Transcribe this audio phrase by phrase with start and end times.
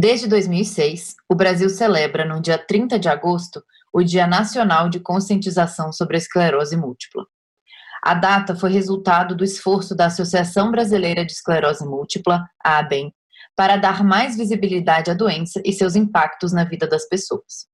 [0.00, 5.92] Desde 2006, o Brasil celebra, no dia 30 de agosto, o Dia Nacional de Conscientização
[5.92, 7.26] sobre a Esclerose Múltipla.
[8.00, 13.12] A data foi resultado do esforço da Associação Brasileira de Esclerose Múltipla, a ABEM,
[13.56, 17.66] para dar mais visibilidade à doença e seus impactos na vida das pessoas.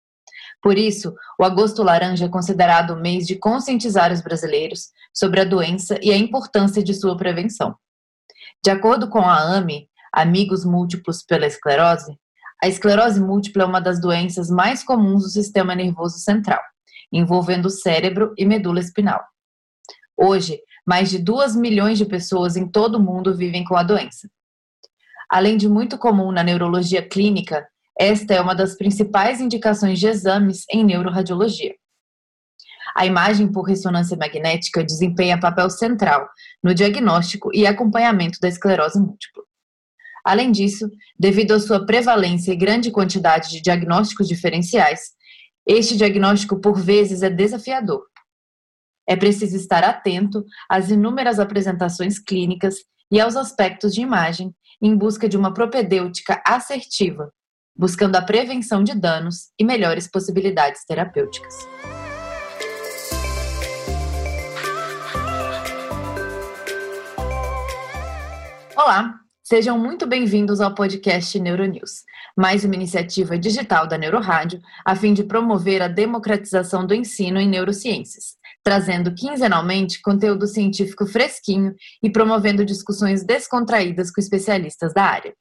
[0.63, 5.45] Por isso, o Agosto Laranja é considerado o mês de conscientizar os brasileiros sobre a
[5.45, 7.77] doença e a importância de sua prevenção.
[8.65, 12.17] De acordo com a AME, Amigos Múltiplos pela Esclerose,
[12.63, 16.61] a esclerose múltipla é uma das doenças mais comuns do sistema nervoso central,
[17.13, 19.21] envolvendo o cérebro e medula espinal.
[20.17, 24.31] Hoje, mais de 2 milhões de pessoas em todo o mundo vivem com a doença.
[25.29, 27.67] Além de muito comum na neurologia clínica,
[27.99, 31.75] esta é uma das principais indicações de exames em neuroradiologia.
[32.97, 36.29] A imagem por ressonância magnética desempenha papel central
[36.63, 39.43] no diagnóstico e acompanhamento da esclerose múltipla.
[40.25, 45.13] Além disso, devido à sua prevalência e grande quantidade de diagnósticos diferenciais,
[45.67, 48.07] este diagnóstico por vezes é desafiador.
[49.07, 52.77] É preciso estar atento às inúmeras apresentações clínicas
[53.11, 57.31] e aos aspectos de imagem em busca de uma propedêutica assertiva,
[57.77, 61.55] buscando a prevenção de danos e melhores possibilidades terapêuticas.
[68.77, 72.03] Olá, sejam muito bem-vindos ao podcast Neuronews,
[72.37, 77.49] mais uma iniciativa digital da Neurorádio a fim de promover a democratização do ensino em
[77.49, 85.35] neurociências trazendo quinzenalmente conteúdo científico fresquinho e promovendo discussões descontraídas com especialistas da área.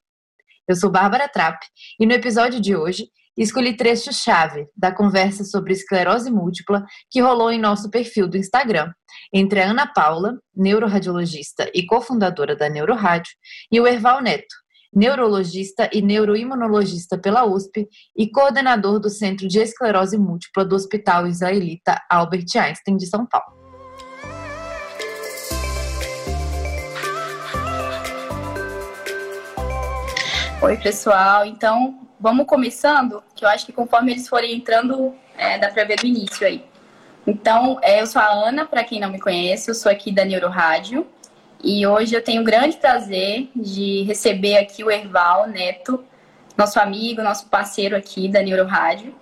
[0.67, 1.65] Eu sou Bárbara Trapp
[1.99, 3.07] e no episódio de hoje
[3.41, 8.91] escolhi trecho-chave da conversa sobre esclerose múltipla que rolou em nosso perfil do Instagram,
[9.33, 13.31] entre a Ana Paula, neuroradiologista e cofundadora da Neurorádio,
[13.71, 14.55] e o Erval Neto,
[14.95, 21.99] neurologista e neuroimunologista pela USP e coordenador do Centro de Esclerose Múltipla do Hospital Israelita
[22.09, 23.63] Albert Einstein de São Paulo.
[30.61, 31.45] Oi, pessoal.
[31.45, 35.99] Então, vamos começando, que eu acho que conforme eles forem entrando, é, dá para ver
[35.99, 36.63] do início aí.
[37.27, 40.23] Então, é, eu sou a Ana, para quem não me conhece, eu sou aqui da
[40.23, 41.05] Neurorádio.
[41.61, 46.01] E hoje eu tenho o grande prazer de receber aqui o Erval Neto,
[46.57, 49.13] nosso amigo, nosso parceiro aqui da Neuro Rádio.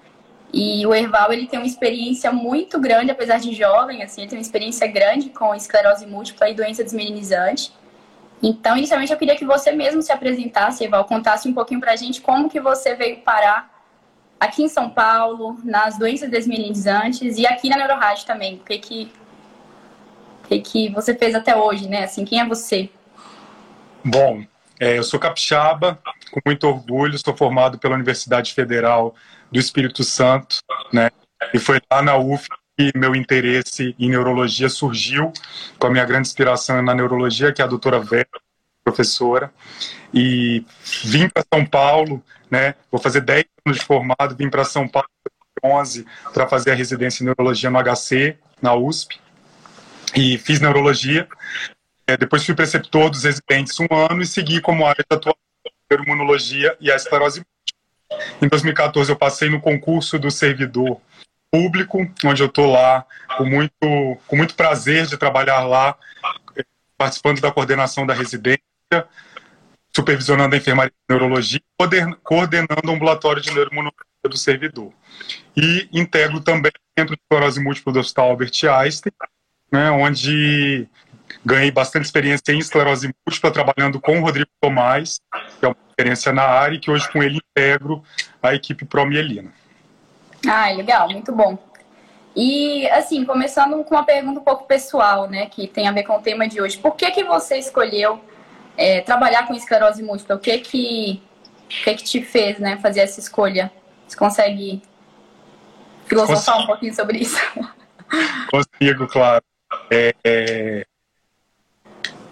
[0.54, 4.38] E o Erval, ele tem uma experiência muito grande, apesar de jovem, assim, ele tem
[4.38, 7.74] uma experiência grande com esclerose múltipla e doença desmeninizante.
[8.44, 12.22] Então, inicialmente, eu queria que você mesmo se apresentasse, Erval, contasse um pouquinho pra gente
[12.22, 13.69] como que você veio parar
[14.40, 18.56] aqui em São Paulo, nas doenças desmeninizantes e aqui na Neurorádio também.
[18.56, 19.12] O que que
[20.47, 22.03] que, que você fez até hoje, né?
[22.03, 22.90] Assim, quem é você?
[24.03, 24.44] Bom,
[24.79, 26.00] é, eu sou capixaba,
[26.31, 29.16] com muito orgulho, sou formado pela Universidade Federal
[29.52, 30.58] do Espírito Santo,
[30.91, 31.09] né?
[31.53, 32.47] E foi lá na UF
[32.96, 35.31] meu interesse em neurologia surgiu,
[35.78, 38.28] com a minha grande inspiração na neurologia, que é a doutora Vera,
[38.84, 39.52] professora.
[40.14, 40.66] E
[41.03, 42.75] vim para São Paulo, né?
[42.91, 45.08] Vou fazer 10 anos de formado, vim para São Paulo
[45.64, 49.20] em 2011 para fazer a residência em neurologia no HC, na USP
[50.16, 51.28] e fiz neurologia.
[52.08, 55.38] É, depois fui preceptor dos residentes um ano e segui como área de atuação
[55.91, 57.44] imunologia e a esclerose
[58.41, 61.02] Em 2014 eu passei no concurso do servidor
[61.52, 63.06] público, onde eu estou lá
[63.38, 65.96] com muito, com muito prazer de trabalhar lá,
[66.98, 68.62] participando da coordenação da residência,
[69.94, 71.62] supervisionando a enfermaria de neurologia,
[72.24, 74.94] coordenando o ambulatório de neuroimunologia do servidor.
[75.56, 79.14] E integro também o Centro de Esclerose Múltipla do Hospital Albert Einstein,
[79.72, 80.88] né, onde
[81.46, 85.20] ganhei bastante experiência em esclerose múltipla, trabalhando com o Rodrigo Tomás,
[85.60, 88.04] que é uma experiência na área, e que hoje com ele integro
[88.42, 89.52] a equipe Promielina.
[90.47, 91.58] Ah, legal, muito bom.
[92.35, 96.16] E, assim, começando com uma pergunta um pouco pessoal, né, que tem a ver com
[96.16, 96.78] o tema de hoje.
[96.78, 98.22] Por que que você escolheu
[98.78, 100.35] é, trabalhar com esclerose múltipla?
[100.35, 101.22] O que que,
[101.66, 103.72] o que que te fez, né, fazer essa escolha?
[104.08, 104.82] Você consegue
[106.05, 106.64] filosofar Consigo.
[106.64, 107.40] um pouquinho sobre isso?
[108.49, 109.44] Consigo, claro.
[109.90, 110.85] É, é,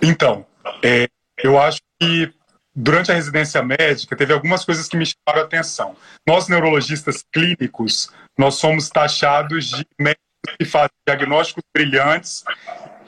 [0.01, 0.45] então,
[0.83, 1.07] é,
[1.43, 2.33] eu acho que
[2.81, 5.95] durante a residência médica teve algumas coisas que me chamaram a atenção.
[6.25, 10.23] Nós, neurologistas clínicos, nós somos taxados de médicos
[10.57, 12.43] que fazem diagnósticos brilhantes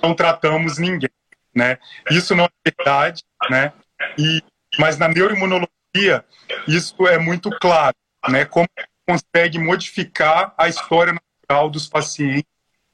[0.02, 1.12] não tratamos ninguém,
[1.56, 1.78] né?
[2.10, 3.72] Isso não é verdade, né?
[4.18, 4.44] E,
[4.80, 6.26] mas na neuroimunologia,
[6.68, 7.96] isso é muito claro,
[8.28, 8.46] né?
[8.46, 8.68] Como
[9.08, 12.50] consegue modificar a história natural dos pacientes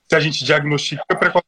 [0.08, 1.44] se a gente diagnostica precocemente,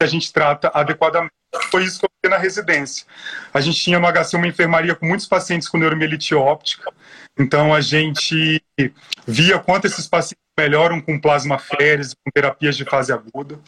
[0.00, 1.32] se a gente trata adequadamente.
[1.70, 3.06] Foi isso que eu na residência.
[3.52, 6.92] A gente tinha no HC uma enfermaria com muitos pacientes com neuromielite óptica,
[7.38, 8.62] então a gente
[9.26, 13.58] via quanto esses pacientes melhoram com plasmaféresis, com terapias de fase aguda.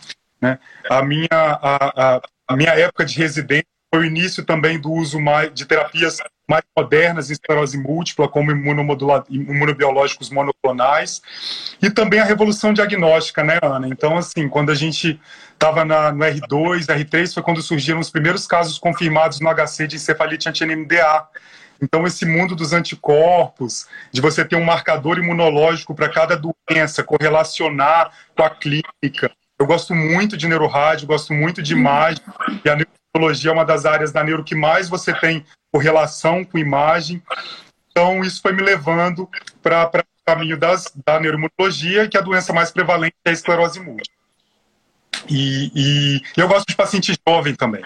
[0.40, 0.58] Né?
[0.88, 5.20] A, minha, a, a, a minha época de residência foi o início também do uso
[5.20, 6.18] mais, de terapias
[6.48, 11.22] mais modernas em esclerose múltipla, como imunobiológicos monoclonais,
[11.80, 13.88] e também a revolução diagnóstica, né, Ana?
[13.88, 15.20] Então, assim, quando a gente
[15.52, 15.94] estava no
[16.24, 21.26] R2, R3, foi quando surgiram os primeiros casos confirmados no HC de encefalite anti-NMDA.
[21.82, 28.10] Então, esse mundo dos anticorpos, de você ter um marcador imunológico para cada doença, correlacionar
[28.36, 29.30] com a clínica.
[29.58, 32.22] Eu gosto muito de neurorádio, gosto muito de imagem,
[32.64, 32.76] e a
[33.14, 37.22] neurologia é uma das áreas da neuro que mais você tem correlação com imagem.
[37.90, 39.28] Então, isso foi me levando
[39.62, 44.14] para o caminho das, da neuroimunologia, que a doença mais prevalente é a esclerose múltipla.
[45.28, 47.84] E, e, eu gosto de paciente jovem também.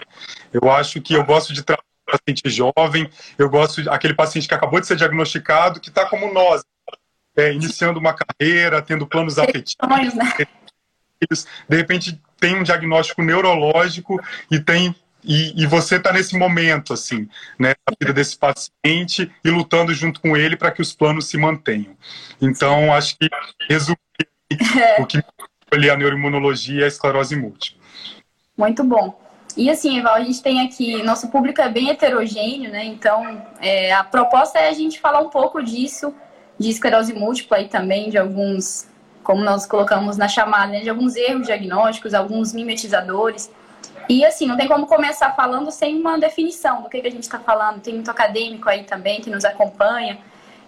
[0.51, 4.79] Eu acho que eu gosto de tratar paciente jovem, eu gosto daquele paciente que acabou
[4.79, 6.63] de ser diagnosticado, que está como nós,
[7.37, 10.47] é, iniciando uma carreira, tendo planos afetivos, né?
[11.69, 17.27] de repente tem um diagnóstico neurológico e tem e, e você está nesse momento, assim,
[17.57, 21.37] né, a vida desse paciente e lutando junto com ele para que os planos se
[21.37, 21.95] mantenham.
[22.41, 23.27] Então, acho que
[23.69, 23.97] resumir
[24.81, 25.01] é.
[25.01, 25.21] o que
[25.71, 27.79] ali a neuroimunologia e a esclerose múltipla.
[28.57, 29.19] Muito bom.
[29.55, 32.85] E assim, Eval, a gente tem aqui, nosso público é bem heterogêneo, né?
[32.85, 36.13] Então, é, a proposta é a gente falar um pouco disso,
[36.57, 38.87] de esclerose múltipla e também de alguns,
[39.23, 43.51] como nós colocamos na chamada, né, de alguns erros diagnósticos, alguns mimetizadores.
[44.09, 47.23] E assim, não tem como começar falando sem uma definição do que, que a gente
[47.23, 47.79] está falando.
[47.79, 50.17] Tem muito acadêmico aí também que nos acompanha.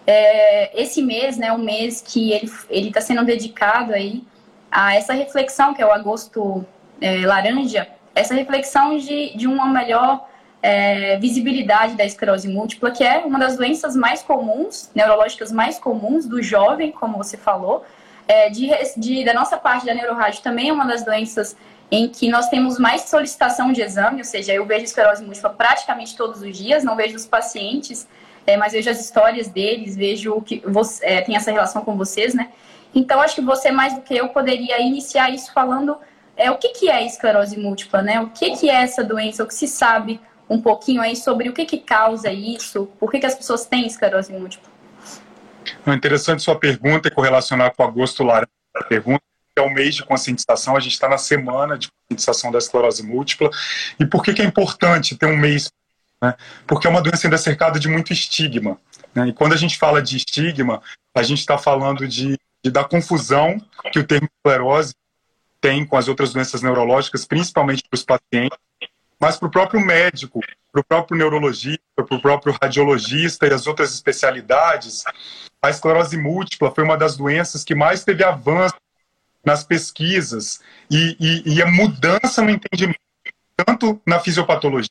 [0.06, 2.32] É, esse mês, né, um mês que
[2.70, 4.22] ele está sendo dedicado aí
[4.70, 6.64] a essa reflexão, que é o agosto
[7.00, 10.28] é, laranja, essa reflexão de, de uma melhor
[10.62, 16.26] é, visibilidade da esclerose múltipla, que é uma das doenças mais comuns, neurológicas mais comuns
[16.26, 17.84] do jovem, como você falou.
[18.28, 21.56] É, de, de, da nossa parte da neurorádio também é uma das doenças
[21.90, 26.16] em que nós temos mais solicitação de exame, ou seja, eu vejo esclerose múltipla praticamente
[26.16, 28.08] todos os dias, não vejo os pacientes,
[28.46, 32.32] é, mas vejo as histórias deles, vejo que você, é, tem essa relação com vocês,
[32.32, 32.48] né?
[32.94, 35.98] Então, acho que você, mais do que eu, poderia iniciar isso falando
[36.34, 38.20] é, o que, que é esclerose múltipla, né?
[38.20, 40.18] O que, que é essa doença, o que se sabe
[40.48, 43.86] um pouquinho aí sobre o que, que causa isso, por que, que as pessoas têm
[43.86, 44.71] esclerose múltipla.
[45.86, 48.48] É interessante sua pergunta e correlacionar com o agosto laranja.
[48.88, 49.22] Pergunta
[49.56, 53.50] é o mês de conscientização, a gente está na semana de conscientização da esclerose múltipla.
[53.98, 55.70] E por que, que é importante ter um mês?
[56.22, 56.34] Né?
[56.66, 58.78] Porque é uma doença ainda cercada de muito estigma.
[59.14, 59.28] Né?
[59.28, 60.80] E quando a gente fala de estigma,
[61.14, 63.60] a gente está falando de, de, da confusão
[63.92, 64.94] que o termo esclerose
[65.60, 68.58] tem com as outras doenças neurológicas, principalmente para os pacientes,
[69.20, 70.40] mas para o próprio médico,
[70.72, 75.04] para o próprio neurologista, para o próprio radiologista e as outras especialidades,
[75.62, 78.74] a esclerose múltipla foi uma das doenças que mais teve avanço
[79.44, 80.60] nas pesquisas
[80.90, 82.98] e, e, e a mudança no entendimento,
[83.56, 84.90] tanto na fisiopatologia,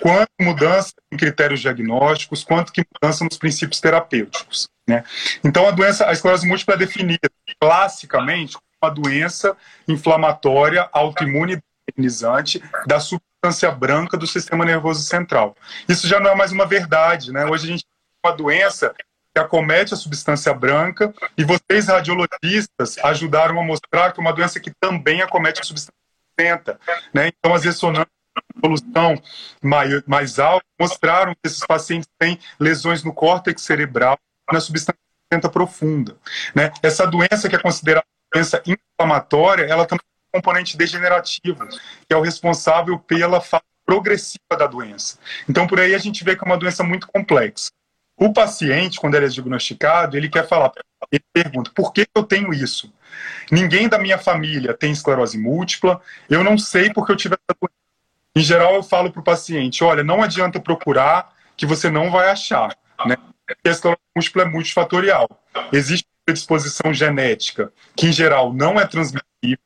[0.00, 4.68] quanto mudança em critérios diagnósticos, quanto que mudança nos princípios terapêuticos.
[4.86, 5.02] Né?
[5.42, 9.56] Então, a doença, a esclerose múltipla é definida classicamente como uma doença
[9.88, 11.58] inflamatória autoimune
[12.86, 15.56] da substância branca do sistema nervoso central.
[15.88, 17.46] Isso já não é mais uma verdade, né?
[17.46, 18.94] Hoje a gente tem uma doença
[19.36, 24.58] que acomete a substância branca, e vocês, radiologistas, ajudaram a mostrar que é uma doença
[24.58, 25.92] que também acomete a substância
[26.40, 26.80] cinzenta.
[27.12, 27.28] Né?
[27.28, 28.08] Então, as ressonâncias
[28.56, 29.14] evolução
[29.62, 34.18] mais, mais alta mostraram que esses pacientes têm lesões no córtex cerebral
[34.50, 34.98] na substância
[35.30, 36.16] cinzenta profunda.
[36.54, 36.72] Né?
[36.82, 42.16] Essa doença que é considerada doença inflamatória, ela também tem um componente degenerativo, que é
[42.16, 45.18] o responsável pela fase progressiva da doença.
[45.46, 47.70] Então, por aí a gente vê que é uma doença muito complexa.
[48.16, 50.72] O paciente, quando ele é diagnosticado, ele quer falar,
[51.12, 52.92] ele pergunta, por que eu tenho isso?
[53.52, 57.76] Ninguém da minha família tem esclerose múltipla, eu não sei porque eu tive essa doença.
[58.34, 62.30] Em geral, eu falo para o paciente, olha, não adianta procurar que você não vai
[62.30, 63.16] achar, né?
[63.46, 65.28] Porque a esclerose múltipla é multifatorial.
[65.72, 69.58] Existe predisposição genética, que em geral não é transmissível,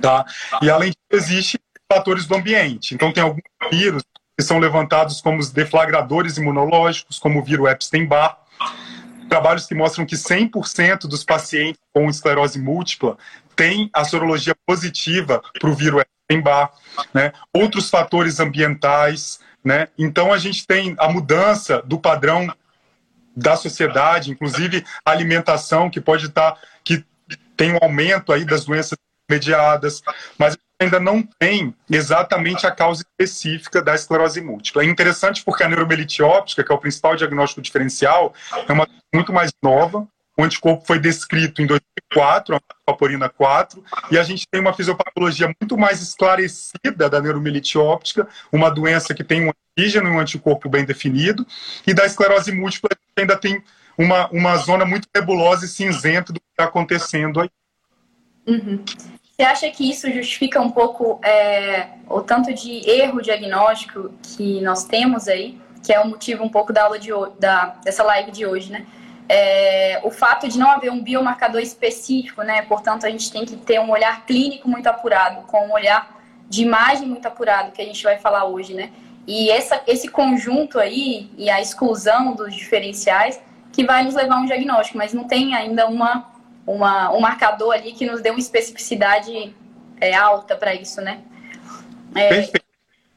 [0.00, 0.26] tá?
[0.60, 2.94] E além disso, existem fatores do ambiente.
[2.94, 4.02] Então, tem alguns vírus
[4.38, 8.38] que são levantados como os deflagradores imunológicos, como o vírus Epstein-Barr.
[9.28, 13.18] Trabalhos que mostram que 100% dos pacientes com esclerose múltipla
[13.56, 16.70] têm a sorologia positiva para o vírus Epstein-Barr.
[17.12, 17.32] Né?
[17.52, 19.40] Outros fatores ambientais.
[19.64, 19.88] Né?
[19.98, 22.46] Então, a gente tem a mudança do padrão
[23.36, 27.04] da sociedade, inclusive a alimentação, que pode estar, tá, que
[27.56, 28.96] tem um aumento aí das doenças
[29.28, 30.00] mediadas,
[30.38, 34.82] mas ainda não tem exatamente a causa específica da esclerose múltipla.
[34.82, 38.32] É interessante porque a neuromelite óptica, que é o principal diagnóstico diferencial,
[38.68, 40.06] é uma muito mais nova.
[40.36, 43.82] O anticorpo foi descrito em 2004, a paporina 4,
[44.12, 49.24] e a gente tem uma fisiopatologia muito mais esclarecida da neuromelite óptica, uma doença que
[49.24, 51.44] tem um antígeno e um anticorpo bem definido,
[51.84, 53.64] e da esclerose múltipla ainda tem
[53.96, 57.50] uma, uma zona muito nebulosa e cinzenta do que está acontecendo aí.
[58.46, 58.84] Uhum.
[59.40, 64.82] Você acha que isso justifica um pouco é, o tanto de erro diagnóstico que nós
[64.82, 68.44] temos aí, que é o motivo um pouco da aula de da, dessa live de
[68.44, 68.84] hoje, né?
[69.28, 72.62] É, o fato de não haver um biomarcador específico, né?
[72.62, 76.62] Portanto, a gente tem que ter um olhar clínico muito apurado, com um olhar de
[76.62, 78.90] imagem muito apurado, que a gente vai falar hoje, né?
[79.24, 83.40] E essa, esse conjunto aí e a exclusão dos diferenciais
[83.72, 86.26] que vai nos levar a um diagnóstico, mas não tem ainda uma
[86.68, 89.54] uma, um marcador ali que nos dê uma especificidade
[90.00, 91.22] é, alta para isso, né?
[92.14, 92.28] É...
[92.28, 92.68] Perfeito.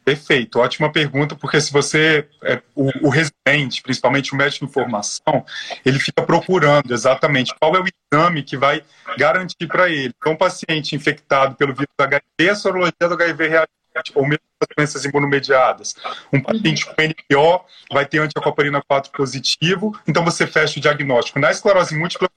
[0.03, 5.45] Perfeito, ótima pergunta, porque se você, é, o, o, residente, principalmente o médico de informação,
[5.85, 8.83] ele fica procurando exatamente qual é o exame que vai
[9.15, 10.11] garantir para ele.
[10.17, 14.67] Então, um paciente infectado pelo vírus HIV, a sorologia do HIV reagente, ou mesmo as
[14.75, 15.95] doenças imunomediadas.
[16.33, 21.39] Um paciente com NPO vai ter antiacoparina 4 positivo, então você fecha o diagnóstico.
[21.39, 22.27] Na esclerose múltipla,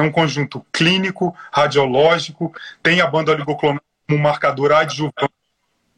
[0.00, 2.52] é um conjunto clínico, radiológico,
[2.82, 5.32] tem a banda oligoclonal como marcador adjuvante,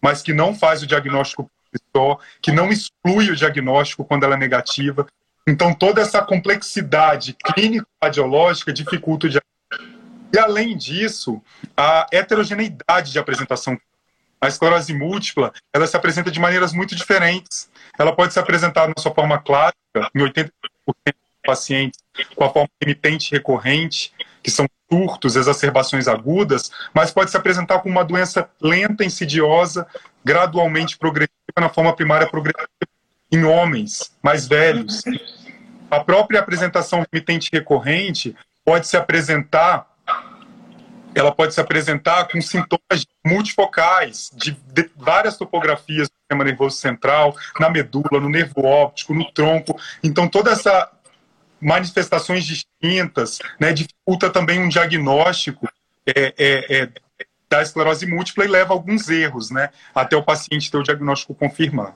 [0.00, 1.50] mas que não faz o diagnóstico
[1.97, 5.06] só, que não exclui o diagnóstico quando ela é negativa.
[5.47, 9.52] Então, toda essa complexidade clínico-radiológica dificulta o diagnóstico.
[10.35, 11.42] E, além disso,
[11.76, 13.78] a heterogeneidade de apresentação.
[14.40, 17.71] A esclerose múltipla, ela se apresenta de maneiras muito diferentes.
[17.97, 20.50] Ela pode se apresentar na sua forma clássica, em 80%
[21.44, 22.01] pacientes
[22.35, 27.95] com a forma remitente recorrente, que são surtos, exacerbações agudas, mas pode se apresentar como
[27.95, 29.87] uma doença lenta, insidiosa,
[30.25, 32.69] gradualmente progressiva, na forma primária progressiva,
[33.31, 35.02] em homens mais velhos.
[35.90, 39.92] A própria apresentação remitente recorrente pode se apresentar
[41.14, 47.37] ela pode se apresentar com sintomas multifocais, de, de, várias topografias do sistema nervoso central,
[47.61, 49.78] na medula, no nervo óptico, no tronco.
[50.02, 50.90] Então, toda essa
[51.62, 55.69] manifestações distintas, né, dificulta também um diagnóstico
[56.07, 56.88] é, é, é,
[57.49, 61.35] da esclerose múltipla e leva a alguns erros, né, até o paciente ter o diagnóstico
[61.35, 61.95] confirmado.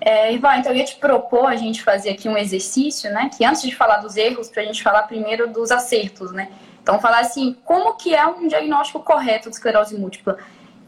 [0.00, 3.44] É, Ivan, então eu ia te propor a gente fazer aqui um exercício, né, que
[3.44, 6.50] antes de falar dos erros, para a gente falar primeiro dos acertos, né.
[6.82, 10.38] Então, falar assim, como que é um diagnóstico correto de esclerose múltipla?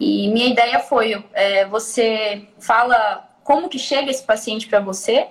[0.01, 5.29] E minha ideia foi, é, você fala como que chega esse paciente para você,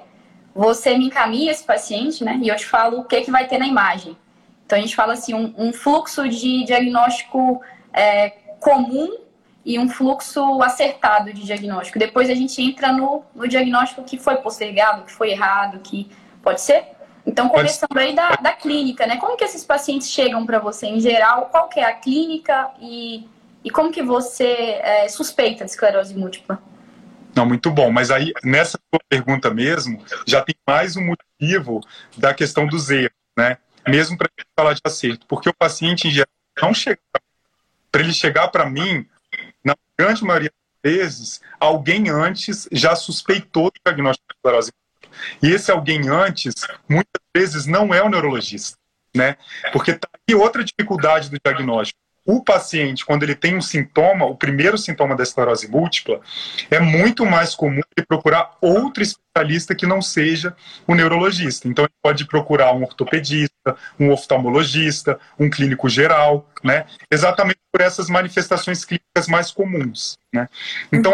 [0.54, 2.40] você me encaminha esse paciente, né?
[2.42, 4.18] E eu te falo o que, que vai ter na imagem.
[4.66, 7.62] Então a gente fala assim, um, um fluxo de diagnóstico
[7.94, 8.30] é,
[8.60, 9.18] comum
[9.66, 12.00] e um fluxo acertado de diagnóstico.
[12.00, 16.10] Depois a gente entra no, no diagnóstico que foi postergado, que foi errado, que
[16.42, 16.86] pode ser.
[17.26, 19.18] Então, começando aí da, da clínica, né?
[19.18, 21.50] Como que esses pacientes chegam para você em geral?
[21.52, 23.28] Qual que é a clínica e,
[23.64, 26.60] e como que você é, suspeita de esclerose múltipla?
[27.36, 27.92] Não, muito bom.
[27.92, 31.82] Mas aí, nessa sua pergunta mesmo, já tem mais um motivo
[32.18, 33.58] da questão dos erros, né?
[33.88, 35.26] Mesmo para falar de acerto.
[35.28, 36.30] Porque o paciente, em geral,
[36.62, 37.00] não chega.
[37.92, 39.06] Para ele chegar para mim,
[39.64, 44.72] na grande maioria das vezes, alguém antes já suspeitou do diagnóstico de esclerose
[45.42, 46.54] E esse alguém antes,
[46.88, 48.78] muitas vezes, não é o neurologista,
[49.16, 49.38] né?
[49.72, 54.36] Porque tá aí outra dificuldade do diagnóstico o paciente, quando ele tem um sintoma, o
[54.36, 56.22] primeiro sintoma da esclerose múltipla,
[56.70, 60.56] é muito mais comum ele procurar outro especialista que não seja
[60.88, 61.68] o neurologista.
[61.68, 66.86] Então, ele pode procurar um ortopedista, um oftalmologista, um clínico geral, né?
[67.10, 70.48] Exatamente por essas manifestações clínicas mais comuns, né?
[70.92, 71.14] Então,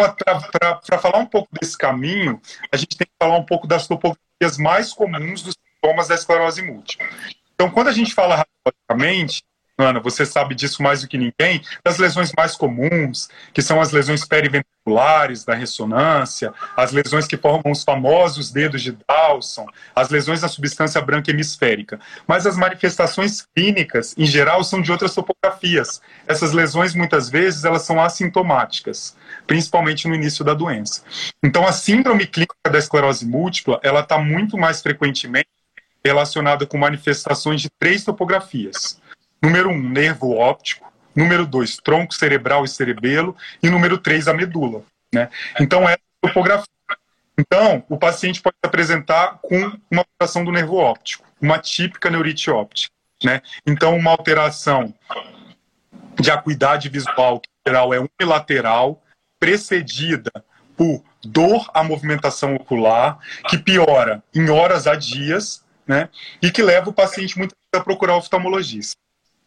[0.51, 4.57] para falar um pouco desse caminho, a gente tem que falar um pouco das topografias
[4.57, 7.07] mais comuns dos sintomas da esclerose múltipla.
[7.53, 9.43] Então, quando a gente fala radiologicamente,
[9.79, 13.91] Ana, você sabe disso mais do que ninguém, das lesões mais comuns, que são as
[13.91, 20.41] lesões periventriculares da ressonância, as lesões que formam os famosos dedos de Dawson, as lesões
[20.41, 21.99] da substância branca hemisférica.
[22.25, 26.01] Mas as manifestações clínicas, em geral, são de outras topografias.
[26.25, 29.15] Essas lesões, muitas vezes, elas são assintomáticas,
[29.45, 31.03] principalmente no início da doença.
[31.43, 35.47] Então, a síndrome clínica da esclerose múltipla, ela está muito mais frequentemente
[36.03, 38.99] relacionada com manifestações de três topografias
[39.41, 40.91] Número um, nervo óptico.
[41.15, 43.35] Número dois, tronco cerebral e cerebelo.
[43.61, 44.83] E número três, a medula.
[45.13, 45.29] Né?
[45.59, 46.65] Então, é a topografia.
[47.39, 52.49] Então, o paciente pode se apresentar com uma alteração do nervo óptico, uma típica neurite
[52.49, 52.91] óptica.
[53.23, 53.41] Né?
[53.65, 54.93] Então, uma alteração
[56.19, 59.03] de acuidade visual, que geral é unilateral,
[59.39, 60.31] precedida
[60.75, 66.09] por dor à movimentação ocular, que piora em horas a dias, né,
[66.41, 68.97] e que leva o paciente vezes a procurar o oftalmologista.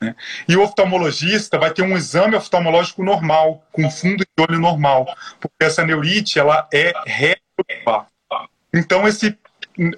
[0.00, 0.14] Né?
[0.48, 5.06] E o oftalmologista vai ter um exame oftalmológico normal, com fundo de olho normal,
[5.38, 8.06] porque essa neurite ela é retrobular.
[8.72, 9.38] Então esse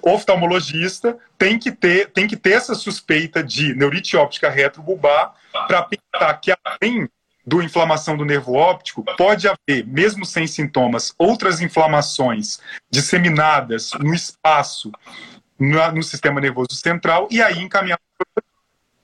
[0.01, 5.33] oftalmologista tem que ter tem que ter essa suspeita de neurite óptica retrobulbar
[5.67, 7.09] para pensar que além
[7.45, 14.89] do inflamação do nervo óptico, pode haver, mesmo sem sintomas, outras inflamações disseminadas no espaço
[15.59, 17.99] no, no sistema nervoso central e aí encaminhar.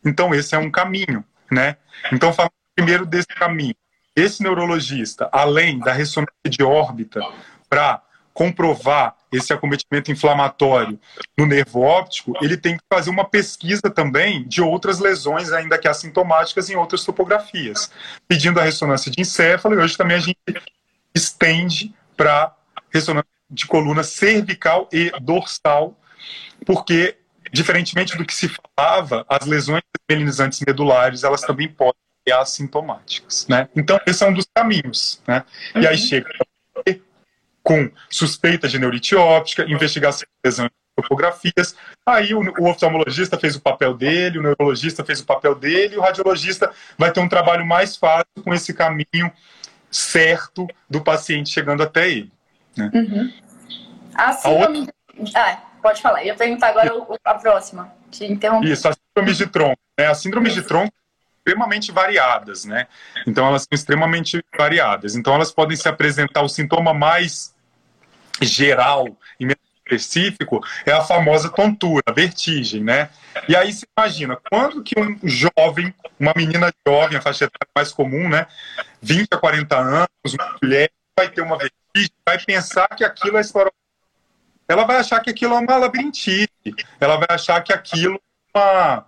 [0.03, 1.77] Então, esse é um caminho, né?
[2.11, 3.75] Então, falando primeiro desse caminho.
[4.15, 7.21] Esse neurologista, além da ressonância de órbita,
[7.69, 8.01] para
[8.33, 10.99] comprovar esse acometimento inflamatório
[11.37, 15.87] no nervo óptico, ele tem que fazer uma pesquisa também de outras lesões, ainda que
[15.87, 17.91] assintomáticas, em outras topografias,
[18.27, 20.37] pedindo a ressonância de encéfalo, e hoje também a gente
[21.13, 22.55] estende para
[22.89, 25.99] ressonância de coluna cervical e dorsal,
[26.65, 27.17] porque,
[27.51, 33.69] diferentemente do que se falava, as lesões melinizantes medulares, elas também podem ser assintomáticas, né?
[33.75, 35.43] Então, esse é um dos caminhos, né?
[35.75, 35.81] Uhum.
[35.81, 36.01] E aí uhum.
[36.01, 36.29] chega
[37.69, 41.75] com suspeita de neurite óptica, investigação de lesão em topografias.
[42.03, 45.97] Aí o, o, oftalmologista fez o papel dele, o neurologista fez o papel dele, e
[45.97, 49.31] o radiologista vai ter um trabalho mais fácil com esse caminho
[49.91, 52.31] certo do paciente chegando até ele.
[52.75, 52.89] Né?
[52.91, 53.33] Uhum.
[54.15, 54.79] A síndrome...
[54.79, 54.93] outra...
[55.35, 56.21] Ah, pode falar.
[56.21, 56.91] Eu ia perguntar agora
[57.23, 57.93] a próxima.
[58.11, 58.71] Te interrompi.
[58.71, 59.81] Isso, a síndrome de tronco.
[59.97, 60.07] Né?
[60.07, 60.93] As síndromes de tronco
[61.39, 62.87] extremamente variadas, né?
[63.25, 65.15] Então elas são extremamente variadas.
[65.15, 67.55] Então elas podem se apresentar o sintoma mais
[68.41, 69.07] geral
[69.39, 73.09] e menos específico é a famosa tontura, a vertigem, né?
[73.47, 77.91] E aí se imagina, quando que um jovem, uma menina jovem, a faixa etária mais
[77.91, 78.45] comum, né,
[79.01, 83.41] 20 a 40 anos, uma mulher vai ter uma vertigem, vai pensar que aquilo é
[83.41, 83.78] esclerose.
[84.69, 86.51] Ela vai achar que aquilo é uma labirintite,
[86.99, 88.21] ela vai achar que aquilo
[88.53, 89.05] é uma,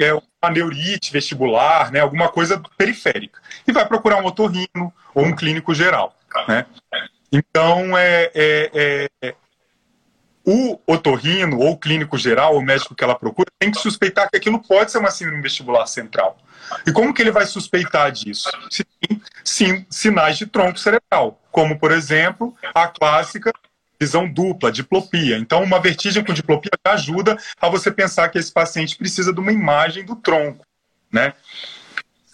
[0.00, 3.38] é uma neurite vestibular, né, alguma coisa periférica.
[3.68, 6.16] E vai procurar um otorrino ou um clínico geral,
[6.48, 6.64] né?
[7.30, 9.34] Então, é, é, é,
[10.44, 14.36] o otorrino ou o clínico geral, o médico que ela procura, tem que suspeitar que
[14.36, 16.38] aquilo pode ser uma síndrome vestibular central.
[16.86, 18.50] E como que ele vai suspeitar disso?
[19.44, 23.52] Sim, sinais de tronco cerebral, como, por exemplo, a clássica
[24.02, 25.38] visão dupla, diplopia.
[25.38, 29.52] Então, uma vertigem com diplopia ajuda a você pensar que esse paciente precisa de uma
[29.52, 30.64] imagem do tronco,
[31.10, 31.34] né?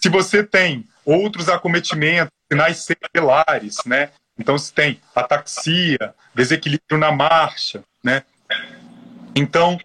[0.01, 4.09] Se você tem outros acometimentos, sinais celulares, né?
[4.37, 8.23] Então, se tem ataxia, desequilíbrio na marcha, né?
[9.35, 9.79] Então,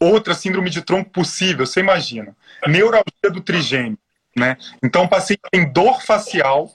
[0.00, 2.34] outra síndrome de tronco possível, você imagina,
[2.66, 3.98] neuralgia do trigêmeo,
[4.34, 4.56] né?
[4.82, 6.72] Então, o paciente tem dor facial,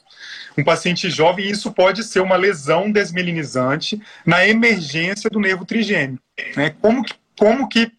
[0.57, 6.19] um paciente jovem, isso pode ser uma lesão desmelinizante na emergência do nervo trigêmeo,
[6.55, 6.75] né?
[6.81, 7.91] Como que, como que,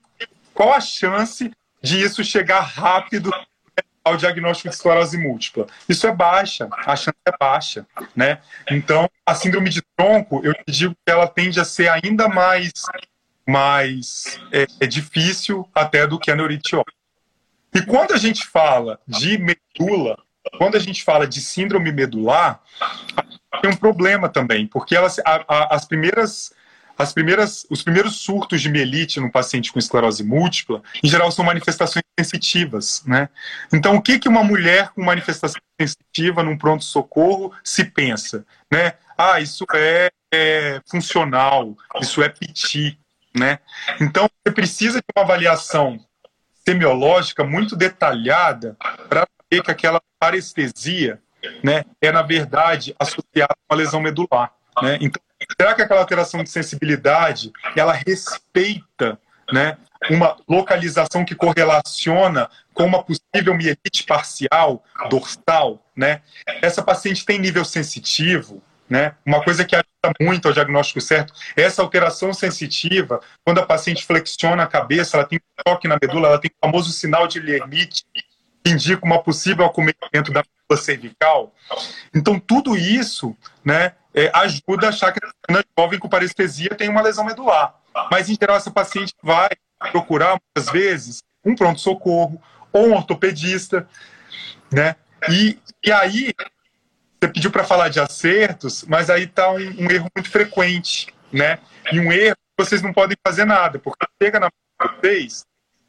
[0.52, 1.50] qual a chance
[1.82, 3.30] de isso chegar rápido
[4.04, 5.66] ao diagnóstico de esclerose múltipla.
[5.88, 8.38] Isso é baixa, a chance é baixa, né?
[8.70, 12.70] Então, a síndrome de tronco, eu digo que ela tende a ser ainda mais,
[13.46, 16.82] mais é, é difícil até do que a óptica.
[17.74, 20.18] E quando a gente fala de medula,
[20.58, 22.60] quando a gente fala de síndrome medular,
[23.60, 26.52] tem um problema também, porque elas, a, a, as primeiras
[26.96, 31.44] as primeiras, os primeiros surtos de mielite no paciente com esclerose múltipla, em geral, são
[31.44, 33.28] manifestações sensitivas, né?
[33.72, 38.94] Então, o que, que uma mulher com manifestação sensitiva num pronto-socorro se pensa, né?
[39.18, 42.96] Ah, isso é, é funcional, isso é piti,
[43.36, 43.58] né?
[44.00, 45.98] Então, você precisa de uma avaliação
[46.66, 48.76] semiológica muito detalhada
[49.08, 51.20] para ver que aquela parestesia,
[51.62, 54.98] né, é, na verdade, associada a uma lesão medular, né?
[55.00, 55.22] Então,
[55.60, 59.18] Será que aquela alteração de sensibilidade ela respeita
[59.52, 59.76] né,
[60.10, 65.84] uma localização que correlaciona com uma possível mielite parcial dorsal?
[65.94, 66.22] Né?
[66.62, 69.14] Essa paciente tem nível sensitivo, né?
[69.24, 74.04] Uma coisa que ajuda muito ao diagnóstico certo é essa alteração sensitiva, quando a paciente
[74.04, 77.40] flexiona a cabeça, ela tem um toque na medula, ela tem o famoso sinal de
[77.40, 78.04] Lermite,
[78.66, 81.54] indica uma possível acometimento da medula cervical.
[82.14, 87.02] Então, tudo isso, né, é, ajuda a achar que a jovem com parestesia tem uma
[87.02, 87.74] lesão medular.
[88.10, 89.50] Mas, em geral, essa paciente vai
[89.92, 92.40] procurar, muitas vezes, um pronto-socorro
[92.72, 93.88] ou um ortopedista,
[94.72, 94.96] né?
[95.28, 96.32] E, e aí,
[97.20, 101.58] você pediu para falar de acertos, mas aí está um, um, erro muito frequente, né?
[101.92, 104.50] E um erro que vocês não podem fazer nada, porque chega na
[104.80, 105.44] vocês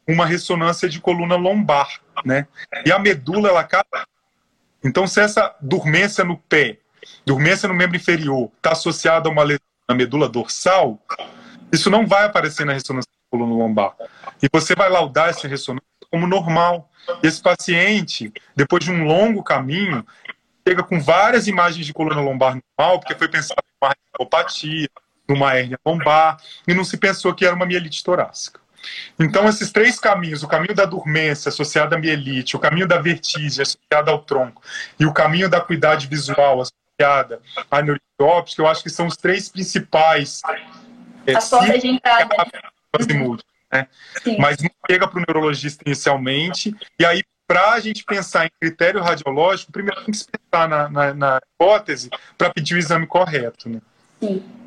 [0.06, 2.46] uma ressonância de coluna lombar, né?
[2.84, 4.06] E a medula, ela acaba
[4.82, 6.78] Então, se essa dormência no pé,
[7.24, 11.00] dormência no membro inferior, está associada a uma lesão na medula dorsal,
[11.72, 13.94] isso não vai aparecer na ressonância coluna lombar.
[14.42, 16.90] E você vai laudar essa ressonância como normal.
[17.22, 20.04] Esse paciente, depois de um longo caminho,
[20.66, 24.88] chega com várias imagens de coluna lombar normal, porque foi pensado numa radiolopatia,
[25.28, 28.60] numa hérnia lombar, e não se pensou que era uma mielite torácica.
[29.18, 33.62] Então, esses três caminhos, o caminho da dormência associado à mielite, o caminho da vertigem
[33.62, 34.62] associado ao tronco
[34.98, 39.48] e o caminho da acuidade visual associada à neurotópica, eu acho que são os três
[39.48, 40.42] principais.
[41.26, 42.28] É, a porta de entrada.
[43.72, 43.86] Né?
[44.38, 49.00] Mas não chega para o neurologista inicialmente, e aí para a gente pensar em critério
[49.00, 53.68] radiológico, primeiro tem que se pensar na, na, na hipótese para pedir o exame correto.
[53.68, 53.80] Né?
[54.20, 54.65] Sim.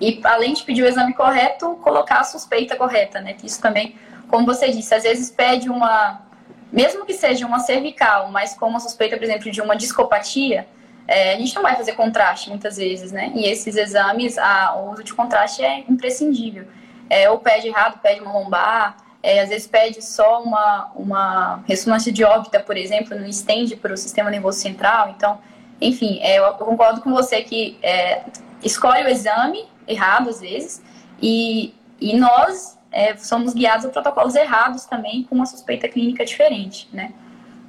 [0.00, 3.36] E além de pedir o exame correto, colocar a suspeita correta, né?
[3.42, 3.96] Isso também,
[4.28, 6.20] como você disse, às vezes pede uma,
[6.72, 10.66] mesmo que seja uma cervical, mas com uma suspeita, por exemplo, de uma discopatia,
[11.06, 13.30] é, a gente não vai fazer contraste muitas vezes, né?
[13.34, 16.66] E esses exames, a, o uso de contraste é imprescindível.
[17.08, 22.10] É, ou pede errado, pede uma lombar, é, às vezes pede só uma, uma ressonância
[22.10, 25.14] de órbita, por exemplo, não estende para o sistema nervoso central.
[25.16, 25.38] Então,
[25.80, 28.22] enfim, é, eu concordo com você que é,
[28.62, 30.82] escolhe o exame errado às vezes
[31.20, 36.88] e, e nós é, somos guiados a protocolos errados também com uma suspeita clínica diferente,
[36.92, 37.12] né?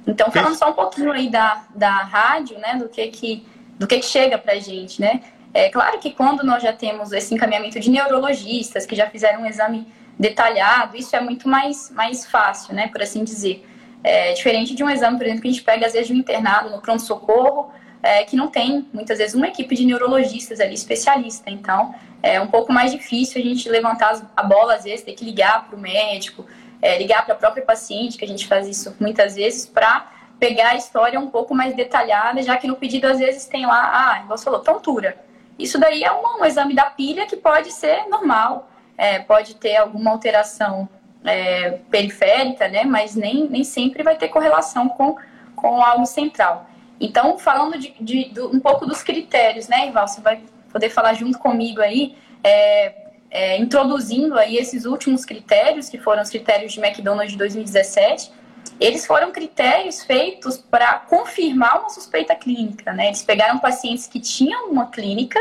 [0.06, 3.98] Então, falando só um pouquinho aí da, da rádio, né, do que que, do que,
[3.98, 5.20] que chega para a gente, né?
[5.52, 9.46] É claro que quando nós já temos esse encaminhamento de neurologistas que já fizeram um
[9.46, 13.66] exame detalhado, isso é muito mais, mais fácil, né, por assim dizer.
[14.04, 16.16] É, diferente de um exame, por exemplo, que a gente pega às vezes de um
[16.16, 21.50] internado no pronto-socorro, é, que não tem, muitas vezes, uma equipe de neurologistas ali especialista.
[21.50, 25.24] Então, é um pouco mais difícil a gente levantar a bola, às vezes, ter que
[25.24, 26.46] ligar para o médico,
[26.80, 30.70] é, ligar para a própria paciente, que a gente faz isso muitas vezes, para pegar
[30.70, 34.24] a história um pouco mais detalhada, já que no pedido, às vezes, tem lá, ah,
[34.28, 35.16] você falou, tontura.
[35.58, 39.76] Isso daí é um, um exame da pilha que pode ser normal, é, pode ter
[39.76, 40.88] alguma alteração
[41.24, 42.84] é, periférica, né?
[42.84, 45.16] Mas nem, nem sempre vai ter correlação com,
[45.54, 46.68] com algo central.
[47.00, 50.08] Então, falando de, de, um pouco dos critérios, né, Ival?
[50.08, 50.40] Você vai
[50.72, 52.94] poder falar junto comigo aí, é,
[53.30, 58.32] é, introduzindo aí esses últimos critérios, que foram os critérios de McDonald's de 2017.
[58.80, 63.06] Eles foram critérios feitos para confirmar uma suspeita clínica, né?
[63.08, 65.38] Eles pegaram pacientes que tinham uma clínica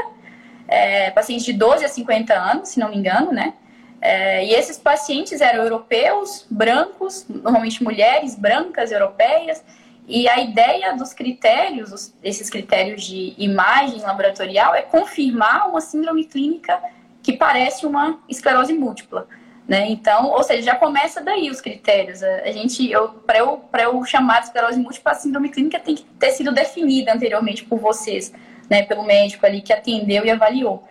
[0.68, 3.54] é, pacientes de 12 a 50 anos, se não me engano, né?
[4.02, 9.64] É, e esses pacientes eram europeus, brancos, normalmente mulheres brancas, europeias,
[10.08, 16.26] e a ideia dos critérios, os, esses critérios de imagem laboratorial, é confirmar uma síndrome
[16.26, 16.80] clínica
[17.24, 19.28] que parece uma esclerose múltipla.
[19.68, 19.90] Né?
[19.90, 22.22] Então, ou seja, já começa daí os critérios.
[22.22, 22.92] A, gente,
[23.26, 27.12] para eu, eu chamar de esclerose múltipla, a síndrome clínica tem que ter sido definida
[27.12, 28.32] anteriormente por vocês
[28.70, 30.84] né, pelo médico ali que atendeu e avaliou.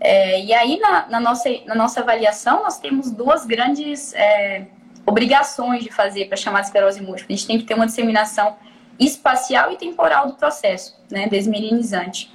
[0.00, 4.66] É, e aí, na, na, nossa, na nossa avaliação, nós temos duas grandes é,
[5.10, 7.34] obrigações de fazer para chamar de esclerose múltipla.
[7.34, 8.56] A gente tem que ter uma disseminação
[8.98, 12.32] espacial e temporal do processo, né, desmelinizante.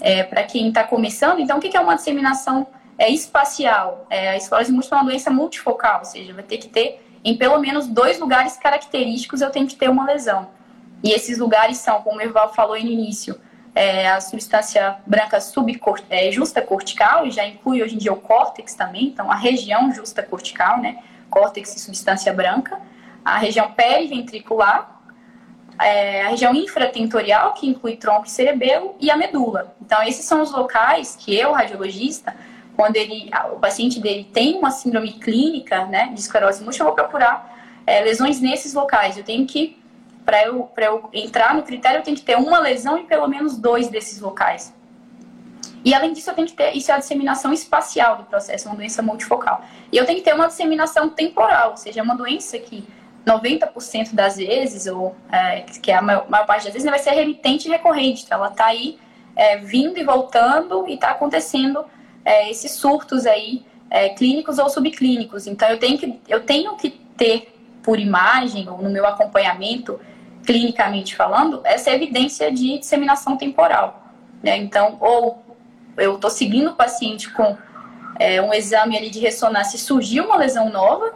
[0.00, 2.66] É, para quem está começando, então, o que é uma disseminação
[2.98, 4.06] é, espacial?
[4.10, 7.36] É, a esclerose múltipla é uma doença multifocal, ou seja, vai ter que ter em
[7.36, 10.48] pelo menos dois lugares característicos eu tenho que ter uma lesão.
[11.02, 13.38] E esses lugares são, como o Erval falou no início,
[13.74, 15.38] é, a substância branca
[16.10, 19.92] é, justa cortical, e já inclui hoje em dia o córtex também, então a região
[19.92, 20.98] justa cortical, né?
[21.30, 22.80] Córtex e substância branca,
[23.24, 25.00] a região periventricular,
[25.80, 29.74] é, a região infratentorial, que inclui tronco e cerebelo, e a medula.
[29.80, 32.34] Então, esses são os locais que eu, radiologista,
[32.76, 36.94] quando ele, o paciente dele tem uma síndrome clínica, né, de esclerose múltipla, eu vou
[36.94, 39.16] procurar é, lesões nesses locais.
[39.16, 39.82] Eu tenho que
[40.24, 43.58] para eu, eu entrar no critério, eu tenho que ter uma lesão em pelo menos
[43.58, 44.74] dois desses locais.
[45.84, 48.76] E além disso, eu tenho que ter, isso é a disseminação espacial do processo, uma
[48.76, 49.62] doença multifocal.
[49.92, 52.86] E eu tenho que ter uma disseminação temporal, ou seja, é uma doença que
[53.26, 57.10] 90% das vezes, ou é, que é a maior, maior, parte das vezes, vai ser
[57.10, 58.24] remitente e recorrente.
[58.24, 58.98] Então, ela está aí
[59.36, 61.84] é, vindo e voltando e está acontecendo
[62.24, 65.46] é, esses surtos aí, é, clínicos ou subclínicos.
[65.46, 70.00] Então, eu tenho que, eu tenho que ter por imagem ou no meu acompanhamento
[70.44, 74.02] clinicamente falando, essa evidência de disseminação temporal.
[74.42, 74.58] Né?
[74.58, 75.43] Então, ou
[75.96, 77.56] eu estou seguindo o paciente com
[78.18, 81.14] é, um exame ali de ressonância e surgiu uma lesão nova,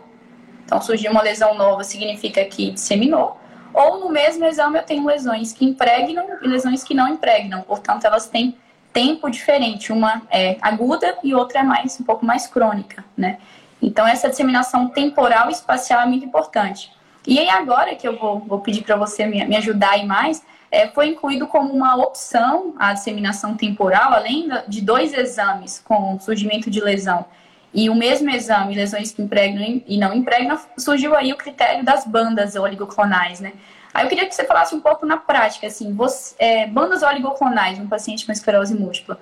[0.65, 3.41] então surgiu uma lesão nova significa que disseminou,
[3.73, 8.05] ou no mesmo exame eu tenho lesões que impregnam e lesões que não impregnam, portanto
[8.05, 8.57] elas têm
[8.93, 13.39] tempo diferente, uma é aguda e outra é mais um pouco mais crônica, né?
[13.81, 16.93] Então essa disseminação temporal e espacial é muito importante.
[17.27, 20.43] E aí agora que eu vou, vou pedir para você me, me ajudar aí mais,
[20.71, 26.71] é, foi incluído como uma opção a disseminação temporal, além de dois exames com surgimento
[26.71, 27.25] de lesão
[27.73, 32.07] e o mesmo exame, lesões que impregnam e não impregnam, surgiu aí o critério das
[32.07, 33.53] bandas oligoclonais, né?
[33.93, 37.79] Aí eu queria que você falasse um pouco na prática, assim, você, é, bandas oligoclonais
[37.79, 39.21] no paciente com esclerose múltipla,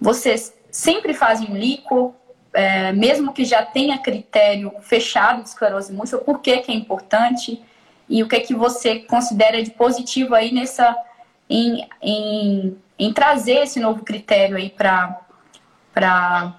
[0.00, 2.14] vocês sempre fazem um líquido,
[2.52, 7.62] é, mesmo que já tenha critério fechado de esclerose múltipla, por que, que é importante
[8.08, 10.96] e o que que você considera de positivo aí nessa
[11.48, 15.20] em, em, em trazer esse novo critério aí para
[15.92, 16.54] para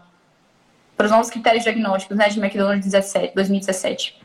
[1.00, 4.18] os novos critérios diagnósticos né, de McDonald's 17, 2017.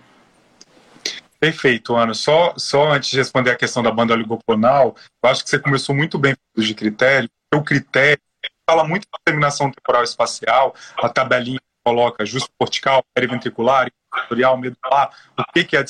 [1.41, 2.15] Perfeito, Ana.
[2.15, 5.95] Só, só antes de responder a questão da banda oligoclonal, eu acho que você começou
[5.95, 7.29] muito bem de critério.
[7.53, 8.21] O critério
[8.69, 15.45] fala muito da determinação temporal espacial, a tabelinha coloca justo cortical, periventricular, equatorial, medular, o
[15.53, 15.85] que, que é a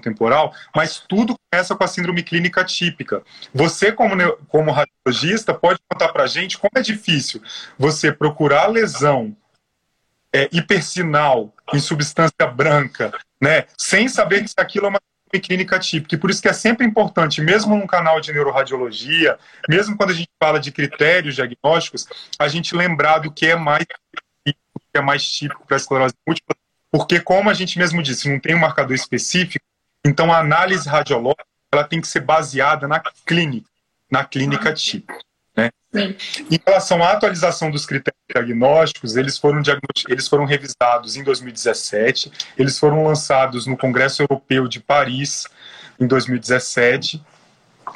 [0.00, 3.22] temporal, mas tudo começa com a síndrome clínica típica.
[3.52, 4.14] Você, como,
[4.48, 7.42] como radiologista, pode contar para a gente como é difícil
[7.78, 9.36] você procurar lesão
[10.34, 15.00] é, hipersinal em substância branca, né, sem saber que aquilo é uma
[15.40, 16.14] clínica típica.
[16.14, 20.14] E por isso que é sempre importante, mesmo num canal de neuroradiologia, mesmo quando a
[20.14, 22.06] gente fala de critérios diagnósticos,
[22.38, 23.86] a gente lembrar do que é mais
[24.46, 26.56] típico, que é mais típico para a esclerose múltipla,
[26.90, 29.64] porque como a gente mesmo disse, não tem um marcador específico,
[30.04, 33.68] então a análise radiológica ela tem que ser baseada na clínica,
[34.10, 35.18] na clínica típica.
[35.56, 35.70] Né?
[35.94, 39.62] Em relação à atualização dos critérios diagnósticos, eles foram,
[40.08, 45.46] eles foram revisados em 2017, eles foram lançados no Congresso Europeu de Paris
[45.98, 47.24] em 2017,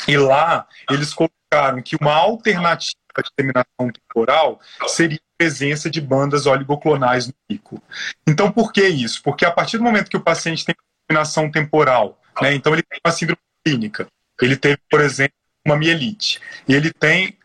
[0.06, 6.46] e lá eles colocaram que uma alternativa à disseminação temporal seria a presença de bandas
[6.46, 7.82] oligoclonais no pico.
[8.26, 9.22] Então, por que isso?
[9.22, 10.74] Porque a partir do momento que o paciente tem
[11.08, 14.06] disseminação temporal, né, então ele tem uma síndrome clínica,
[14.40, 15.34] ele teve, por exemplo,
[15.66, 17.36] uma mielite, e ele tem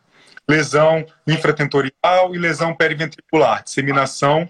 [0.48, 4.48] lesão infratentorial e lesão periventricular, disseminação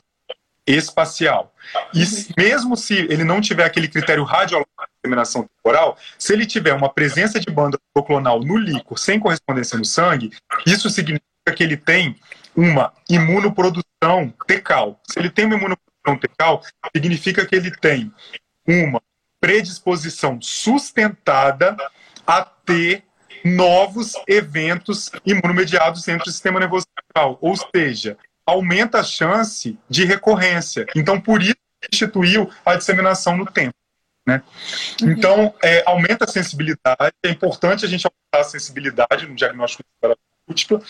[0.65, 1.53] espacial.
[1.93, 2.03] E
[2.37, 6.89] mesmo se ele não tiver aquele critério radiológico de disseminação temporal, se ele tiver uma
[6.89, 10.31] presença de banda clonal no líquor sem correspondência no sangue,
[10.65, 12.15] isso significa que ele tem
[12.55, 14.99] uma imunoprodução tecal.
[15.09, 16.63] Se ele tem uma imunoprodução tecal,
[16.95, 18.11] significa que ele tem
[18.67, 19.01] uma
[19.39, 21.75] predisposição sustentada
[22.25, 23.03] a ter
[23.43, 30.85] novos eventos imunomediados dentro do sistema nervoso central, ou seja, aumenta a chance de recorrência.
[30.95, 31.55] Então, por isso,
[31.91, 33.75] instituiu a disseminação no tempo.
[34.25, 34.41] Né?
[35.01, 35.11] Uhum.
[35.11, 39.89] Então, é, aumenta a sensibilidade, é importante a gente aumentar a sensibilidade no diagnóstico de
[39.95, 40.81] esclerose múltipla.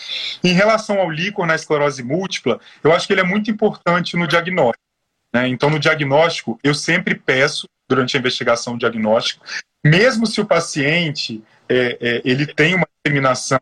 [0.44, 4.28] Em relação ao líquor na esclerose múltipla, eu acho que ele é muito importante no
[4.28, 4.84] diagnóstico.
[5.34, 5.48] Né?
[5.48, 9.44] Então, no diagnóstico, eu sempre peço, durante a investigação diagnóstico,
[9.84, 13.58] mesmo se o paciente é, é, ele tem uma determinação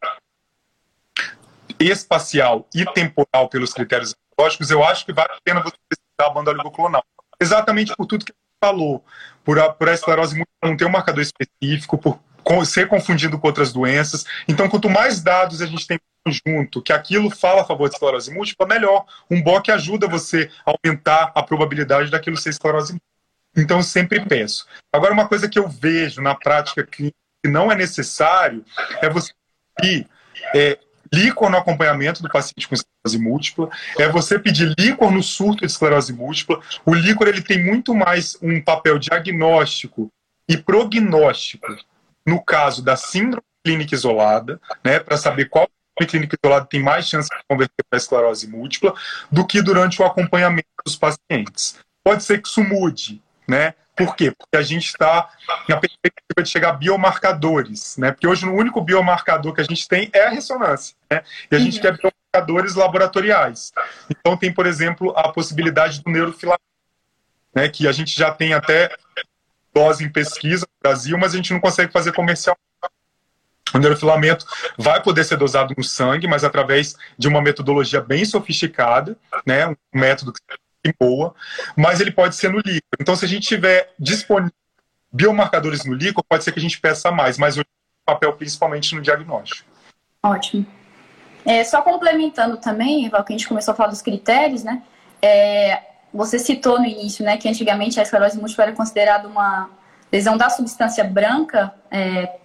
[1.80, 6.30] espacial e temporal pelos critérios lógicos, eu acho que vale a pena você pesquisar a
[6.30, 7.02] banda oligoclonal.
[7.40, 8.32] Exatamente por tudo que
[8.62, 9.04] falou,
[9.42, 12.20] por a, por a esclerose múltipla não ter um marcador específico, por
[12.64, 14.24] ser confundido com outras doenças.
[14.46, 18.32] Então, quanto mais dados a gente tem junto, que aquilo fala a favor de esclerose
[18.32, 19.04] múltipla, melhor.
[19.30, 23.12] Um BOC ajuda você a aumentar a probabilidade daquilo ser esclerose múltipla.
[23.56, 24.66] Então, eu sempre peço.
[24.92, 27.12] Agora, uma coisa que eu vejo na prática que
[27.44, 28.64] não é necessário
[29.02, 29.32] é você
[29.76, 30.08] pedir
[30.54, 30.78] é,
[31.12, 35.66] líquor no acompanhamento do paciente com esclerose múltipla, é você pedir líquor no surto de
[35.66, 36.60] esclerose múltipla.
[36.86, 40.08] O líquor ele tem muito mais um papel diagnóstico
[40.48, 41.76] e prognóstico
[42.26, 45.68] no caso da síndrome clínica isolada, né, para saber qual
[46.06, 48.94] clínica isolada tem mais chance de converter para esclerose múltipla
[49.30, 51.78] do que durante o acompanhamento dos pacientes.
[52.02, 53.74] Pode ser que isso mude, né?
[53.94, 54.30] Por quê?
[54.30, 55.30] Porque a gente está
[55.68, 58.10] na perspectiva de chegar a biomarcadores, né?
[58.10, 61.22] Porque hoje o único biomarcador que a gente tem é a ressonância, né?
[61.50, 61.82] E a gente uhum.
[61.82, 63.72] quer biomarcadores laboratoriais.
[64.10, 66.62] Então tem, por exemplo, a possibilidade do neurofilamento,
[67.54, 67.68] né?
[67.68, 68.90] Que a gente já tem até
[69.74, 72.56] dose em pesquisa no Brasil, mas a gente não consegue fazer comercial.
[73.74, 79.16] O neurofilamento vai poder ser dosado no sangue, mas através de uma metodologia bem sofisticada,
[79.46, 79.66] né?
[79.66, 81.34] Um método que boa,
[81.76, 82.82] mas ele pode ser no líquido.
[83.00, 84.52] Então, se a gente tiver disponível
[85.12, 87.64] biomarcadores no líquido, pode ser que a gente peça mais, mas o
[88.04, 89.68] papel principalmente no diagnóstico.
[90.22, 90.66] Ótimo.
[91.44, 94.82] É, só complementando também, Val, que a gente começou a falar dos critérios, né?
[95.20, 95.82] É,
[96.12, 99.70] você citou no início, né, que antigamente a esclerose múltipla era considerada uma
[100.12, 102.38] lesão da substância branca é,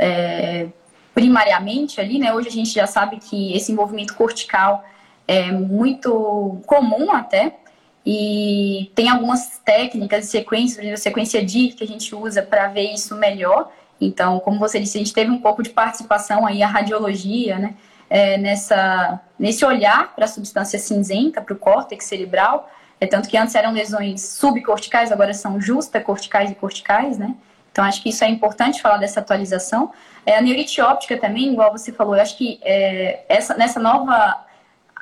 [0.00, 0.68] é,
[1.14, 2.32] primariamente ali, né?
[2.32, 4.82] Hoje a gente já sabe que esse envolvimento cortical
[5.28, 7.56] é muito comum até.
[8.04, 12.90] E tem algumas técnicas e sequências, a sequência DIR que a gente usa para ver
[12.94, 13.70] isso melhor.
[14.00, 17.74] Então, como você disse, a gente teve um pouco de participação aí, a radiologia, né?
[18.08, 23.36] É, nessa, nesse olhar para a substância cinzenta, para o córtex cerebral, é tanto que
[23.36, 27.36] antes eram lesões subcorticais, agora são justacorticais e corticais, né?
[27.72, 29.92] Então, acho que isso é importante falar dessa atualização.
[30.26, 34.44] É, a neurite óptica também, igual você falou, eu acho que é, essa, nessa nova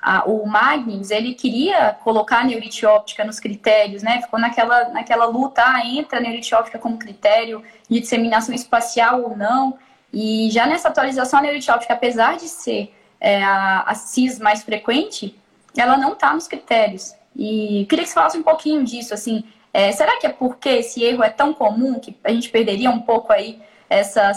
[0.00, 4.22] a, o Magnus, ele queria colocar a neurite óptica nos critérios, né?
[4.22, 9.36] Ficou naquela, naquela luta, ah, entra a neurite óptica como critério de disseminação espacial ou
[9.36, 9.78] não.
[10.12, 14.62] E já nessa atualização, a neurite óptica, apesar de ser é, a, a CIS mais
[14.62, 15.38] frequente,
[15.76, 17.14] ela não está nos critérios.
[17.36, 21.02] E queria que você falasse um pouquinho disso, assim, é, será que é porque esse
[21.02, 24.32] erro é tão comum que a gente perderia um pouco aí essa,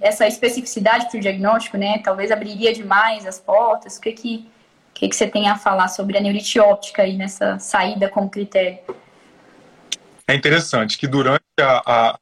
[0.00, 1.98] essa especificidade para o diagnóstico, né?
[1.98, 3.96] Talvez abriria demais as portas.
[3.96, 4.50] O que que
[5.00, 8.80] que, que você tem a falar sobre a neurite óptica aí nessa saída como critério?
[10.28, 12.18] É interessante que durante a, a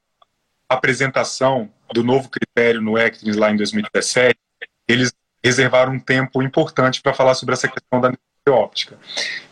[0.68, 4.38] apresentação do novo critério no ECTRINS lá em 2017,
[4.86, 8.12] eles reservaram um tempo importante para falar sobre essa questão da
[8.48, 8.98] óptica.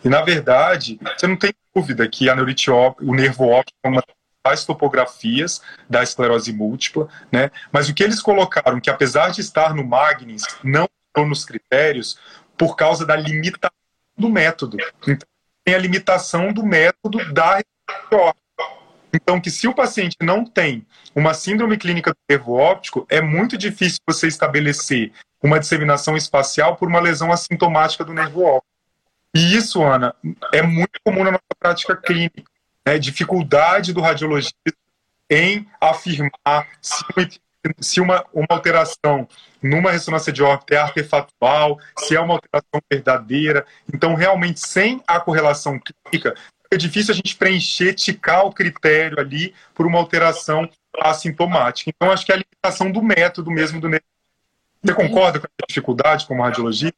[0.03, 3.87] E, na verdade, você não tem dúvida que a neurite óptica, o nervo óptico é
[3.87, 4.03] uma
[4.45, 7.51] das topografias da esclerose múltipla, né?
[7.71, 12.17] Mas o que eles colocaram, que apesar de estar no Magnus, não estão nos critérios,
[12.57, 13.71] por causa da limitação
[14.17, 14.77] do método.
[15.03, 15.27] Então,
[15.63, 17.61] tem a limitação do método da
[19.13, 23.57] então, que se o paciente não tem uma síndrome clínica do nervo óptico, é muito
[23.57, 28.76] difícil você estabelecer uma disseminação espacial por uma lesão assintomática do nervo óptico.
[29.35, 30.15] E isso, Ana,
[30.53, 32.43] é muito comum na nossa prática clínica.
[32.85, 32.97] Né?
[32.97, 34.55] Dificuldade do radiologista
[35.29, 37.03] em afirmar se
[37.79, 39.27] se uma, uma alteração
[39.61, 43.65] numa ressonância de órbita é artefatual, se é uma alteração verdadeira.
[43.93, 46.35] Então, realmente, sem a correlação clínica,
[46.69, 51.91] é difícil a gente preencher, ticar o critério ali por uma alteração assintomática.
[51.93, 56.25] Então, acho que é a limitação do método mesmo do Você concorda com a dificuldade
[56.25, 56.97] como radiologista?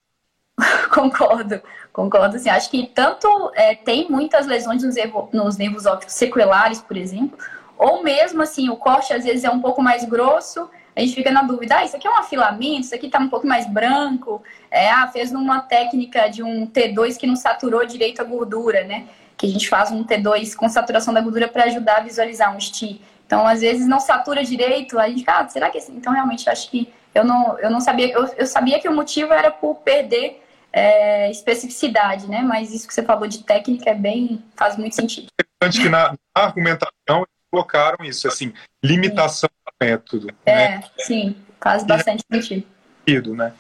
[0.93, 1.62] concordo,
[1.93, 2.36] concordo.
[2.36, 4.95] Assim, acho que tanto é, tem muitas lesões nos,
[5.32, 7.38] nos nervos ópticos sequelares, por exemplo,
[7.78, 11.32] ou mesmo assim, o corte às vezes é um pouco mais grosso, a gente fica
[11.32, 14.43] na dúvida, ah, isso aqui é um afilamento, isso aqui está um pouco mais branco,
[14.69, 19.06] é, ah, fez numa técnica de um T2 que não saturou direito a gordura, né?
[19.38, 22.60] Que a gente faz um T2 com saturação da gordura para ajudar a visualizar um
[22.60, 23.02] STI.
[23.25, 25.95] Então, às vezes não satura direito, a gente fica, ah, será que é assim?
[25.95, 29.32] Então, realmente, acho que eu não, eu não sabia, eu, eu sabia que o motivo
[29.32, 32.41] era por perder é, especificidade, né?
[32.41, 35.27] Mas isso que você falou de técnica é bem, faz muito sentido.
[35.62, 38.53] Antes que na argumentação colocaram isso, assim,
[38.84, 40.27] limitação do método.
[40.45, 40.84] É, né?
[40.99, 42.65] sim, faz bastante sentido.
[43.05, 43.36] sentido.
[43.36, 43.53] né?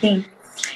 [0.00, 0.24] Sim.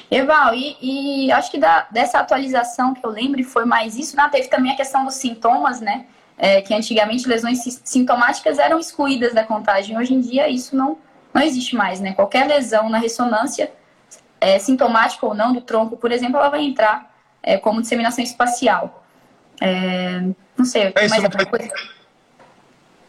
[0.09, 4.27] Eval, e, e acho que da, dessa atualização que eu lembro foi mais isso, né?
[4.31, 6.05] teve também a questão dos sintomas, né?
[6.37, 9.97] É, que antigamente lesões sintomáticas eram excluídas da contagem.
[9.97, 10.97] Hoje em dia isso não,
[11.33, 12.13] não existe mais, né?
[12.13, 13.71] Qualquer lesão na ressonância,
[14.39, 19.05] é, sintomática ou não, do tronco, por exemplo, ela vai entrar é, como disseminação espacial.
[19.61, 20.21] É,
[20.57, 21.69] não sei, é, mais alguma coisa?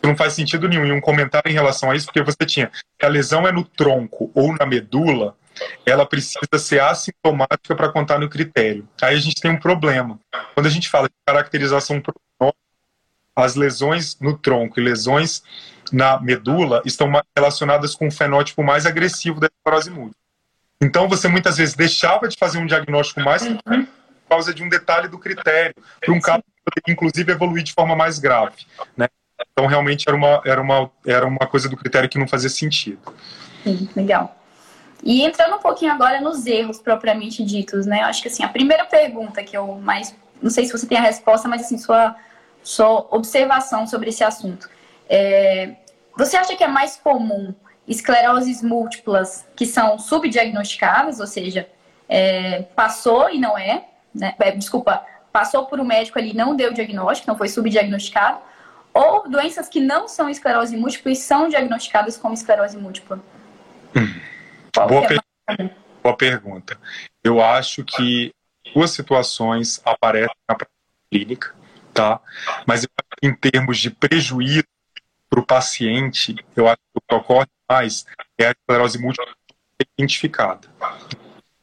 [0.07, 0.87] não faz sentido nenhum.
[0.87, 2.71] E um comentário em relação a isso, porque você tinha
[3.03, 5.37] a lesão é no tronco ou na medula,
[5.85, 8.89] ela precisa ser assintomática para contar no critério.
[9.03, 10.19] Aí a gente tem um problema.
[10.55, 12.03] Quando a gente fala de caracterização
[13.35, 15.43] as lesões no tronco e lesões
[15.93, 20.26] na medula estão relacionadas com um fenótipo mais agressivo da esclerose múltipla.
[20.81, 23.57] Então você muitas vezes deixava de fazer um diagnóstico mais uhum.
[23.57, 26.43] por causa de um detalhe do critério, para um caso
[26.85, 29.09] que inclusive evoluir de forma mais grave, né?
[29.53, 32.99] Então, realmente era uma, era uma, era uma coisa do critério que não fazia sentido.
[33.63, 34.37] Sim, legal.
[35.03, 38.01] E entrando um pouquinho agora nos erros propriamente ditos, né?
[38.01, 40.15] Eu acho que assim, a primeira pergunta que eu mais.
[40.43, 42.17] Não sei se você tem a resposta, mas assim, sua,
[42.63, 44.69] sua observação sobre esse assunto.
[45.09, 45.77] É,
[46.17, 47.55] você acha que é mais comum
[47.87, 51.69] escleroses múltiplas que são subdiagnosticadas, ou seja,
[52.09, 54.35] é, passou e não é, né?
[54.39, 58.39] É, desculpa, passou por um médico ali e não deu diagnóstico, não foi subdiagnosticado,
[58.93, 63.21] ou doenças que não são esclerose múltipla e são diagnosticadas como esclerose múltipla?
[63.95, 64.21] Hum.
[64.75, 65.77] Boa, é per...
[66.03, 66.79] Boa pergunta.
[67.23, 68.33] Eu acho que
[68.75, 70.77] duas situações aparecem na prática
[71.11, 71.55] clínica,
[71.93, 72.21] tá?
[72.67, 72.87] Mas
[73.23, 74.65] em termos de prejuízo
[75.29, 78.05] para o paciente, eu acho que o que ocorre mais
[78.39, 79.27] é a esclerose múltipla
[79.99, 80.69] identificada.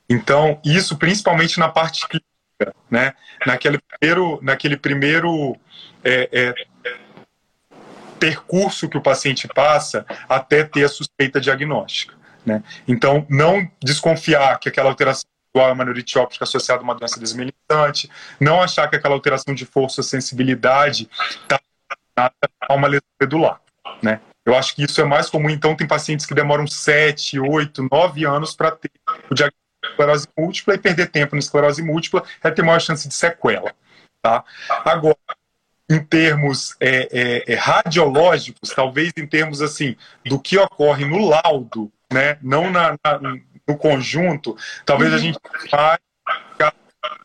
[0.09, 3.13] Então, isso principalmente na parte clínica, né?
[3.45, 5.57] Naquele primeiro, naquele primeiro
[6.03, 6.67] é, é,
[8.19, 12.15] percurso que o paciente passa até ter a suspeita diagnóstica.
[12.45, 12.63] Né?
[12.87, 17.19] Então, não desconfiar que aquela alteração visual é uma neurite óptica associada a uma doença
[17.19, 18.09] desmelinizante,
[18.39, 21.09] não achar que aquela alteração de força ou sensibilidade
[21.43, 21.59] está
[22.17, 23.61] a uma lesão medular,
[24.01, 24.19] né?
[24.45, 28.25] Eu acho que isso é mais comum, então tem pacientes que demoram 7, 8, 9
[28.25, 28.91] anos para ter
[29.29, 33.07] o diagnóstico de esclerose múltipla e perder tempo na esclerose múltipla é ter maior chance
[33.07, 33.73] de sequela,
[34.21, 34.43] tá?
[34.83, 35.15] Agora,
[35.89, 39.95] em termos é, é, é, radiológicos, talvez em termos assim
[40.25, 43.19] do que ocorre no laudo, né, não na, na
[43.65, 45.15] no conjunto, talvez uhum.
[45.15, 45.39] a gente
[45.71, 45.99] mais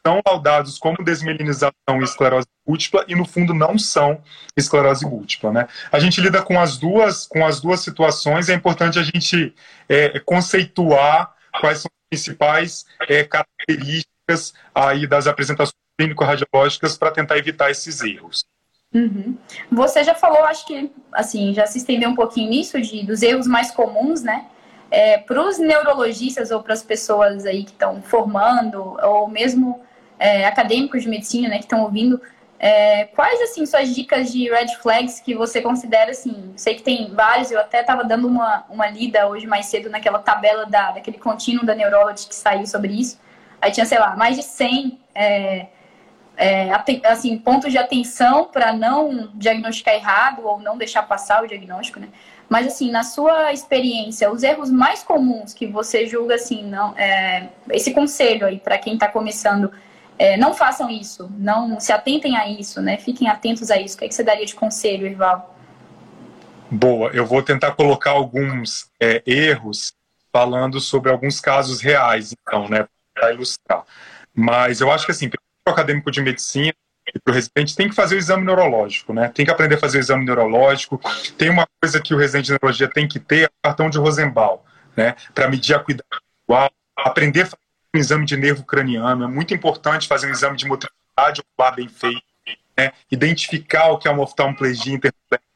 [0.07, 4.23] são laudados como desmelinização e esclerose múltipla e no fundo não são
[4.57, 5.69] esclerose múltipla, né?
[5.91, 8.49] A gente lida com as duas com as duas situações.
[8.49, 9.55] É importante a gente
[9.89, 17.71] é, conceituar quais são as principais é, características aí das apresentações clínico-radiológicas para tentar evitar
[17.71, 18.45] esses erros.
[18.95, 19.37] Uhum.
[19.71, 23.47] Você já falou, acho que assim, já se estendeu um pouquinho nisso, de, dos erros
[23.47, 24.47] mais comuns, né?
[24.91, 29.81] É, para os neurologistas ou para as pessoas aí que estão formando, ou mesmo
[30.19, 32.21] é, acadêmicos de medicina, né, que estão ouvindo,
[32.59, 37.15] é, quais, assim, suas dicas de red flags que você considera, assim, sei que tem
[37.15, 41.19] vários, eu até estava dando uma, uma lida hoje mais cedo naquela tabela da, daquele
[41.19, 43.21] contínuo da Neurology que saiu sobre isso,
[43.61, 45.67] aí tinha, sei lá, mais de 100 é,
[46.37, 46.71] é,
[47.05, 52.09] assim, pontos de atenção para não diagnosticar errado ou não deixar passar o diagnóstico, né?
[52.49, 57.49] Mas assim, na sua experiência, os erros mais comuns que você julga assim, não, é,
[57.71, 59.71] esse conselho aí para quem está começando,
[60.19, 62.97] é, não façam isso, não se atentem a isso, né?
[62.97, 63.95] Fiquem atentos a isso.
[63.97, 65.55] O que, é que você daria de conselho, Irval?
[66.71, 69.93] Boa, eu vou tentar colocar alguns é, erros
[70.33, 73.85] falando sobre alguns casos reais, então, né, para ilustrar.
[74.35, 75.31] Mas eu acho que assim,
[75.67, 76.75] acadêmico de medicina
[77.23, 79.29] para o residente tem que fazer o exame neurológico, né?
[79.29, 81.01] Tem que aprender a fazer o exame neurológico.
[81.37, 83.99] Tem uma coisa que o residente de neurologia tem que ter, é o cartão de
[83.99, 84.59] Rosenbaum,
[84.97, 85.15] né?
[85.35, 86.05] Para medir a cuidado
[86.97, 87.59] aprender a fazer
[87.95, 89.25] um exame de nervo craniano.
[89.25, 92.23] É muito importante fazer um exame de motricidade ocular bem feito,
[92.77, 92.93] né?
[93.11, 94.99] Identificar o que é uma oftalmoplegia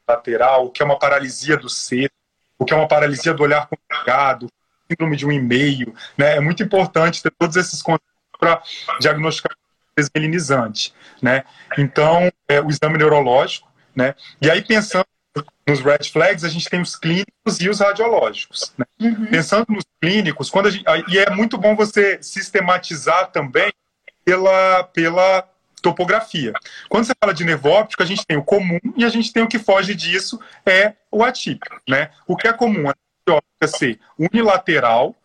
[0.07, 2.11] lateral, o que é uma paralisia do ser,
[2.57, 4.47] o que é uma paralisia do olhar complicado,
[4.89, 6.37] síndrome de um e-mail, né?
[6.37, 8.07] É muito importante ter todos esses conceitos
[8.39, 8.61] para
[8.99, 9.55] diagnosticar
[9.97, 11.43] desmelinizante, né?
[11.77, 14.15] Então, é, o exame neurológico, né?
[14.41, 15.05] E aí, pensando
[15.67, 18.73] nos red flags, a gente tem os clínicos e os radiológicos.
[18.77, 18.85] Né?
[18.99, 19.25] Uhum.
[19.27, 23.71] Pensando nos clínicos, quando a gente, e é muito bom você sistematizar também
[24.23, 25.49] pela, pela
[25.81, 26.53] topografia.
[26.89, 29.43] Quando você fala de nervo óptico, a gente tem o comum e a gente tem
[29.43, 31.79] o que foge disso, é o atípico.
[31.87, 32.09] Né?
[32.27, 32.89] O que é comum?
[32.89, 32.95] A
[33.29, 35.15] óptica ser unilateral,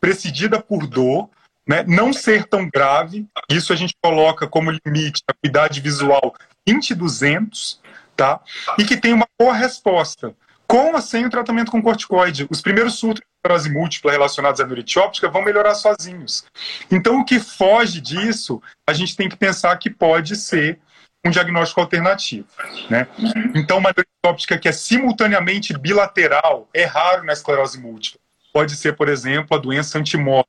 [0.00, 1.28] precedida por dor,
[1.66, 6.34] né, não ser tão grave, isso a gente coloca como limite a acuidade visual
[6.68, 7.78] 20-200,
[8.16, 8.40] tá?
[8.78, 10.34] E que tem uma boa resposta,
[10.66, 12.46] com ou sem o tratamento com corticoide.
[12.50, 16.44] Os primeiros surtos de esclerose múltipla relacionados à neurite óptica vão melhorar sozinhos.
[16.90, 20.78] Então, o que foge disso, a gente tem que pensar que pode ser
[21.24, 22.46] um diagnóstico alternativo,
[22.88, 23.08] né?
[23.54, 28.20] Então, uma neurite óptica que é simultaneamente bilateral é raro na esclerose múltipla.
[28.52, 30.46] Pode ser, por exemplo, a doença antimóvel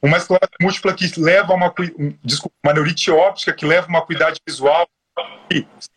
[0.00, 4.40] uma esclerose múltipla que leva uma, um, desculpa, uma neurite óptica que leva uma acuidade
[4.46, 4.88] visual,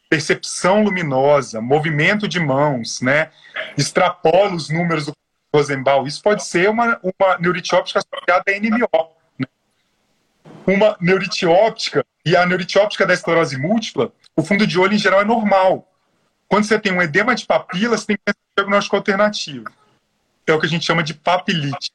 [0.09, 3.31] percepção luminosa, movimento de mãos, né?
[3.77, 5.13] Extrapola os números do
[5.53, 6.05] Rosenbaum.
[6.05, 9.11] Isso pode ser uma, uma neurite óptica associada a NMO.
[9.39, 9.47] Né?
[10.67, 14.99] Uma neurite óptica, e a neurite óptica da esclerose múltipla, o fundo de olho em
[14.99, 15.87] geral é normal.
[16.47, 19.65] Quando você tem um edema de papila, você tem que ter um diagnóstico alternativo.
[20.45, 21.91] É o que a gente chama de papilite.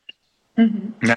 [0.56, 0.92] Uhum.
[1.02, 1.16] Né?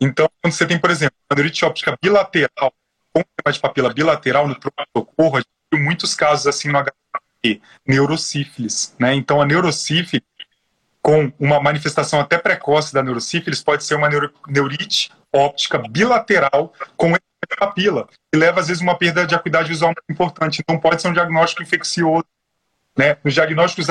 [0.00, 2.72] Então, quando você tem, por exemplo, neurite óptica bilateral,
[3.12, 7.60] com tema de papila bilateral no pronto-socorro, a gente tem muitos casos assim no HPV,
[7.86, 9.14] neurosífilis, né?
[9.14, 10.26] Então, a neurosífilis,
[11.00, 14.08] com uma manifestação até precoce da neurosífilis, pode ser uma
[14.48, 17.14] neurite óptica bilateral com
[17.58, 20.60] papila, que leva, às vezes, uma perda de acuidade visual muito importante.
[20.60, 22.24] Então, pode ser um diagnóstico infeccioso
[22.96, 23.16] né?
[23.22, 23.86] Nos diagnósticos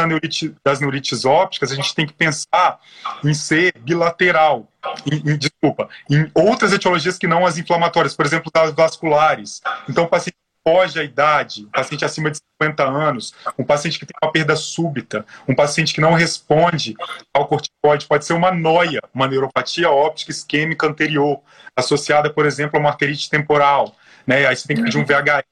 [0.64, 2.80] das neurites ópticas, a gente tem que pensar
[3.24, 4.68] em ser bilateral,
[5.06, 9.62] em, em, desculpa, em outras etiologias que não as inflamatórias, por exemplo, vasculares.
[9.88, 10.36] Então, o paciente
[10.68, 14.56] foge à idade, um paciente acima de 50 anos, um paciente que tem uma perda
[14.56, 16.96] súbita, um paciente que não responde
[17.32, 21.40] ao corticoide, pode ser uma noia, uma neuropatia óptica isquêmica anterior,
[21.76, 23.96] associada, por exemplo, a uma arterite temporal.
[24.26, 24.48] Né?
[24.48, 25.44] Aí você tem que pedir um VHS.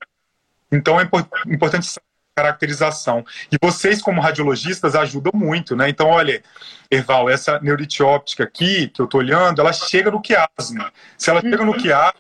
[0.71, 1.07] Então, é
[1.45, 1.85] importante
[2.35, 3.25] caracterização.
[3.51, 5.89] E vocês, como radiologistas, ajudam muito, né?
[5.89, 6.43] Então, olha,
[6.89, 10.91] Erval, essa neurite óptica aqui, que eu estou olhando, ela chega no quiasma.
[11.17, 11.77] Se ela chega no uhum.
[11.77, 12.13] quiasma,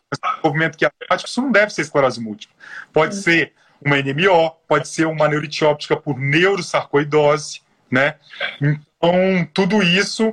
[0.43, 2.55] movimento quiasmático, isso não deve ser esclerose múltipla.
[2.91, 3.21] Pode uhum.
[3.21, 3.53] ser
[3.83, 7.61] uma NMO, pode ser uma neurite óptica por neurosarcoidose,
[7.91, 8.15] né?
[8.61, 10.31] Então, tudo isso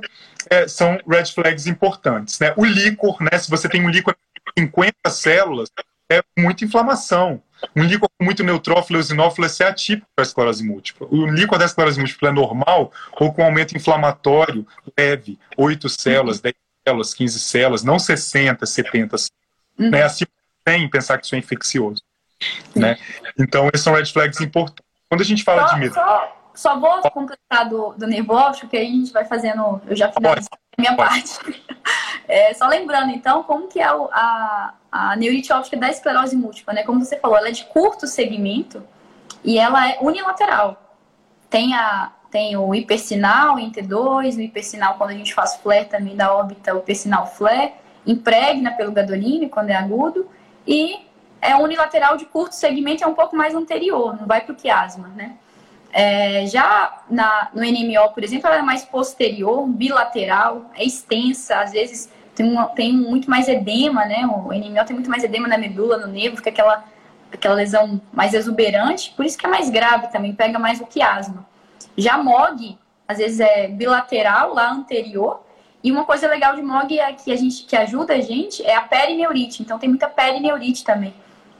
[0.49, 2.53] é, são red flags importantes, né?
[2.55, 3.37] O líquor, né?
[3.37, 5.69] Se você tem um líquor de 50 células,
[6.09, 7.41] é muita inflamação.
[7.75, 11.07] Um líquor com muito neutrófilo e eosinófilo é atípico para a esclerose múltipla.
[11.09, 14.65] O líquor da esclerose múltipla é normal ou com aumento inflamatório
[14.97, 16.55] leve, 8 células, 10
[16.87, 19.31] células, 15 células, não 60, 70 células.
[19.79, 19.89] Uhum.
[19.89, 20.03] Né?
[20.03, 20.25] Assim,
[20.67, 22.01] sem pensar que isso é infeccioso.
[22.75, 22.97] Né?
[23.39, 24.83] Então, esses são red flags importantes.
[25.07, 25.93] Quando a gente fala só, de medo...
[25.93, 29.81] Só, só vou completar do, do nervo óptico, que aí a gente vai fazendo...
[29.85, 31.09] Eu já finalizei a minha pode.
[31.09, 31.63] parte.
[32.27, 34.73] É, só lembrando, então, como que é a, a
[35.17, 36.83] neurite óptica da esclerose múltipla, né?
[36.83, 38.83] Como você falou, ela é de curto segmento
[39.43, 40.97] e ela é unilateral.
[41.49, 46.15] Tem, a, tem o hipersinal em T2, o hipersinal quando a gente faz flare também
[46.15, 47.73] da órbita, o hipersinal flare,
[48.05, 50.27] impregna pelo gadolínio quando é agudo,
[50.67, 50.99] e
[51.41, 55.07] é unilateral de curto segmento, é um pouco mais anterior, não vai para o quiasma,
[55.09, 55.35] né?
[55.93, 61.71] É, já na, no NMO, por exemplo, ela é mais posterior, bilateral, é extensa, às
[61.71, 64.25] vezes tem, uma, tem muito mais edema, né?
[64.25, 66.83] O NMO tem muito mais edema na medula, no nervo, fica aquela,
[67.31, 71.45] aquela lesão mais exuberante, por isso que é mais grave também, pega mais o quiasma.
[71.97, 72.77] Já MOG,
[73.07, 75.41] às vezes é bilateral, lá anterior,
[75.83, 78.75] e uma coisa legal de MOG é que a gente que ajuda a gente é
[78.75, 81.13] a perineurite, então tem muita perineurite também.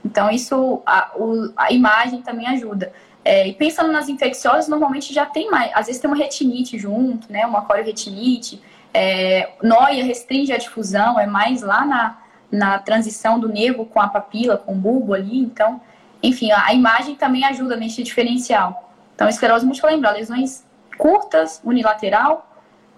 [0.04, 2.92] Então isso a, o, a imagem também ajuda.
[3.24, 7.30] É, e pensando nas infecciosas, normalmente já tem mais, às vezes tem uma retinite junto,
[7.32, 8.60] né, uma corioretinite,
[8.94, 12.18] é, noia restringe a difusão, é mais lá na,
[12.50, 15.80] na transição do nervo com a papila, com o bulbo ali, então,
[16.22, 18.92] enfim, a, a imagem também ajuda nesse diferencial.
[19.14, 20.64] Então, esclerose múltipla, lembra, lesões
[20.98, 22.48] curtas, unilateral,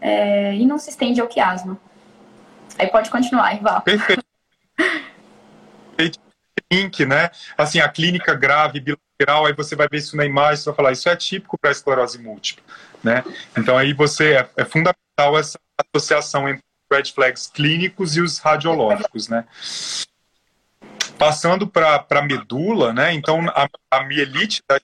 [0.00, 1.78] é, e não se estende ao quiasma.
[2.78, 3.80] Aí pode continuar, Ival.
[3.82, 4.24] Perfeito.
[6.72, 7.30] Link, né?
[7.56, 10.92] Assim, a clínica grave, bilateral, aí você vai ver isso na imagem, você vai falar,
[10.92, 12.64] isso é típico para esclerose múltipla,
[13.04, 13.22] né?
[13.56, 15.58] Então aí você, é, é fundamental essa
[15.94, 19.44] associação entre red flags clínicos e os radiológicos, né?
[21.18, 23.12] Passando para a medula, né?
[23.12, 24.78] Então, a, a mielite da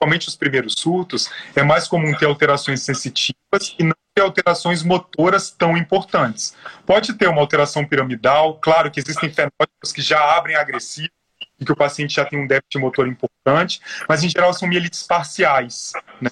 [0.00, 5.50] principalmente os primeiros surtos, é mais comum ter alterações sensitivas e não ter alterações motoras
[5.50, 6.56] tão importantes.
[6.86, 11.10] Pode ter uma alteração piramidal, claro que existem fenótipos que já abrem agressivo
[11.58, 15.02] e que o paciente já tem um déficit motor importante, mas em geral são mielites
[15.02, 16.30] parciais, né?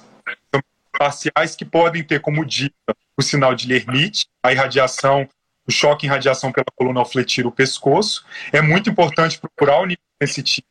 [0.96, 2.74] Parciais que podem ter como dica
[3.16, 5.28] o sinal de Lermite, a irradiação,
[5.66, 8.24] o choque em radiação pela coluna ao fletir o pescoço.
[8.52, 10.66] É muito importante procurar o nível sensitivo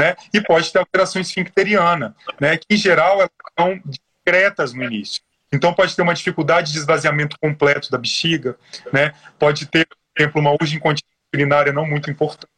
[0.00, 0.16] né?
[0.32, 2.56] E pode ter alteração esfincteriana, né?
[2.56, 5.20] Que em geral elas são discretas no início.
[5.52, 8.56] Então pode ter uma dificuldade de esvaziamento completo da bexiga,
[8.90, 9.12] né?
[9.38, 11.04] Pode ter, por exemplo, uma incontinência
[11.34, 12.50] urinária não muito importante,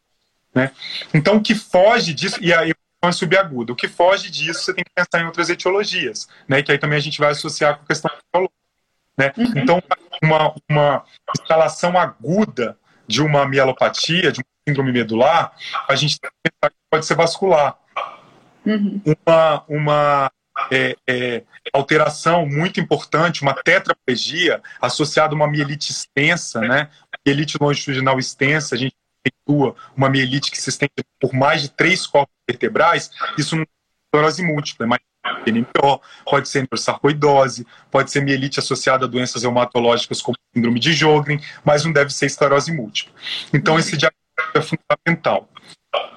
[0.55, 0.71] né?
[1.13, 2.73] Então o que foge disso e aí
[3.09, 3.73] é subaguda.
[3.73, 6.61] O que foge disso, você tem que pensar em outras etiologias, né?
[6.61, 8.55] Que aí também a gente vai associar com a questão etiológica,
[9.17, 9.33] né?
[9.37, 9.61] Uhum.
[9.61, 9.83] Então,
[10.21, 11.03] uma, uma
[11.39, 12.77] instalação aguda
[13.07, 15.53] de uma mielopatia, de uma síndrome medular,
[15.87, 17.77] a gente tem que pensar que pode ser vascular.
[18.65, 19.01] Uhum.
[19.05, 20.31] Uma, uma
[20.71, 21.43] é, é,
[21.73, 26.89] alteração muito importante, uma tetraplegia associada a uma mielite extensa, né?
[27.25, 28.95] Mielite longitudinal extensa, a gente
[29.25, 33.67] efetua uma mielite que se estende por mais de três corpos vertebrais, isso não é
[34.05, 35.01] esclerose múltipla, é mais
[35.47, 41.39] NMO, pode ser neurosarcoidose, pode ser mielite associada a doenças reumatológicas como síndrome de Jogren,
[41.63, 43.13] mas não deve ser esclerose múltipla.
[43.53, 45.49] Então, esse diagnóstico é fundamental.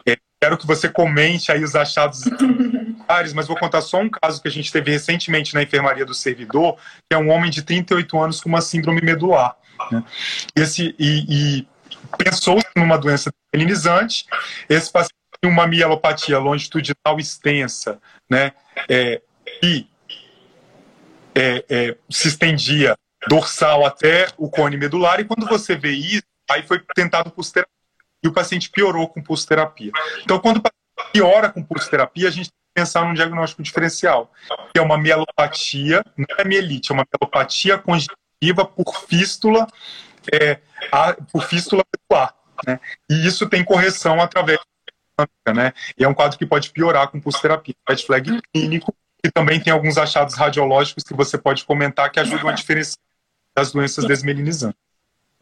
[0.09, 2.23] É, quero que você comente aí os achados
[3.35, 6.77] mas vou contar só um caso que a gente teve recentemente na enfermaria do servidor,
[7.09, 9.57] que é um homem de 38 anos com uma síndrome medular.
[9.93, 10.03] Né?
[10.57, 11.69] Esse, e, e
[12.17, 14.27] pensou numa doença felinizante,
[14.69, 18.53] esse paciente tinha uma mielopatia longitudinal extensa, né?
[18.89, 19.21] É,
[19.62, 19.87] e
[21.35, 22.97] é, é, se estendia
[23.29, 27.77] dorsal até o cone medular, e quando você vê isso, aí foi tentado posteriormente
[28.23, 29.93] e o paciente piorou com pulsoterapia.
[30.23, 34.33] Então, quando o paciente piora com pulsoterapia, a gente tem que pensar num diagnóstico diferencial,
[34.73, 39.67] que é uma mielopatia, não é mielite, é uma mielopatia congestiva por fístula,
[40.33, 40.61] é,
[40.93, 42.35] a, por fístula celular.
[42.66, 42.81] Né?
[43.11, 44.59] E isso tem correção através
[45.16, 45.72] da né?
[45.97, 47.74] E é um quadro que pode piorar com pulsoterapia.
[47.89, 52.49] Red flag clínico, e também tem alguns achados radiológicos que você pode comentar que ajudam
[52.49, 52.99] a diferenciar
[53.57, 54.79] das doenças desmelinizantes.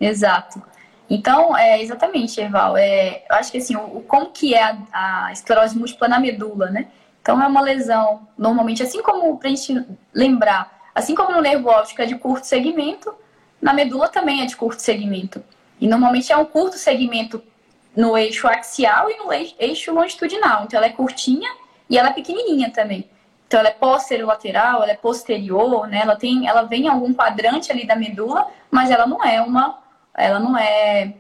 [0.01, 0.63] Exato.
[1.11, 2.77] Então, é, exatamente, Eval.
[2.77, 6.71] É, eu acho que assim, o, como que é a, a, esclerose múltipla na medula,
[6.71, 6.89] né?
[7.21, 11.69] Então, é uma lesão, normalmente, assim como, para a gente lembrar, assim como no nervo
[11.69, 13.15] óptico é de curto segmento,
[13.65, 15.43] na medula também é de curto segmento.
[15.81, 17.43] E normalmente é um curto segmento
[17.97, 20.65] no eixo axial e no eixo longitudinal.
[20.65, 21.49] Então, ela é curtinha
[21.89, 23.09] e ela é pequenininha também.
[23.47, 26.01] Então ela é posterolateral, ela é posterior, né?
[26.03, 29.79] Ela tem, ela vem em algum quadrante ali da medula, mas ela não é uma,
[30.15, 31.15] ela não é,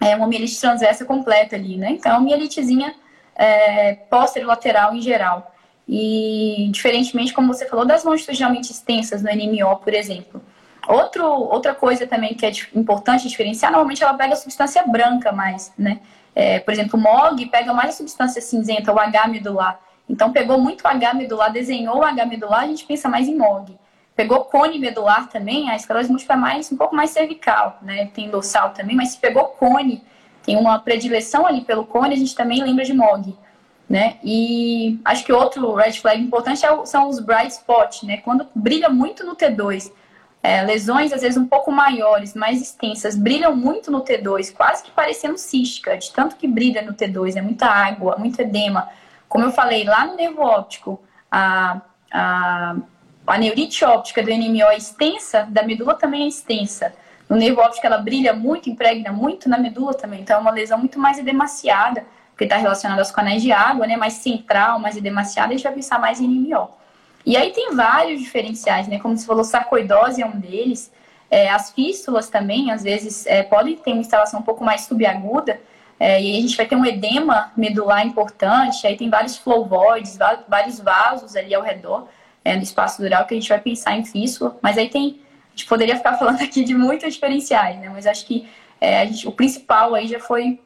[0.00, 1.90] é uma mielite transversa completa ali, né?
[1.90, 2.92] Então é uma mielitezinha
[3.36, 5.54] é, posterolateral em geral.
[5.86, 10.42] E diferentemente, como você falou, das longitudinalmente extensas no NMO, por exemplo.
[10.88, 15.70] Outro, outra coisa também que é importante diferenciar, normalmente ela pega a substância branca mais,
[15.76, 16.00] né?
[16.34, 19.78] É, por exemplo, o MOG pega mais a substância cinzenta, o H medular.
[20.08, 23.36] Então, pegou muito o H medular, desenhou o H medular, a gente pensa mais em
[23.36, 23.76] MOG.
[24.16, 28.06] Pegou cone medular também, a esclerose múltipla é mais, um pouco mais cervical, né?
[28.14, 30.02] Tem dorsal também, mas se pegou cone,
[30.42, 33.36] tem uma predileção ali pelo cone, a gente também lembra de MOG.
[33.88, 34.18] Né?
[34.22, 38.18] E acho que outro red flag importante é são os bright spots, né?
[38.18, 39.90] Quando brilha muito no T2,
[40.42, 44.90] é, lesões às vezes um pouco maiores, mais extensas, brilham muito no T2, quase que
[44.90, 48.88] parecendo cística, de tanto que brilha no T2, é muita água, muito edema.
[49.28, 51.80] Como eu falei, lá no nervo óptico, a,
[52.12, 52.76] a,
[53.26, 56.94] a neurite óptica do NMO é extensa, da medula também é extensa.
[57.28, 60.78] No nervo óptico ela brilha muito, impregna muito na medula também, então é uma lesão
[60.78, 65.48] muito mais edemaciada, porque está relacionada aos canais de água, né, mais central, mais edemaciada,
[65.48, 66.77] a gente vai pensar mais em NMO.
[67.28, 68.98] E aí tem vários diferenciais, né?
[68.98, 70.90] Como você falou, sarcoidose é um deles.
[71.30, 75.60] É, as fístulas também, às vezes, é, podem ter uma instalação um pouco mais subaguda,
[76.00, 80.16] é, e aí a gente vai ter um edema medular importante, aí tem vários flowvoids,
[80.48, 82.08] vários vasos ali ao redor
[82.42, 85.50] é, do espaço dural que a gente vai pensar em fístula, mas aí tem, a
[85.50, 87.90] gente poderia ficar falando aqui de muitos diferenciais, né?
[87.90, 88.48] Mas acho que
[88.80, 90.58] é, gente, o principal aí já foi,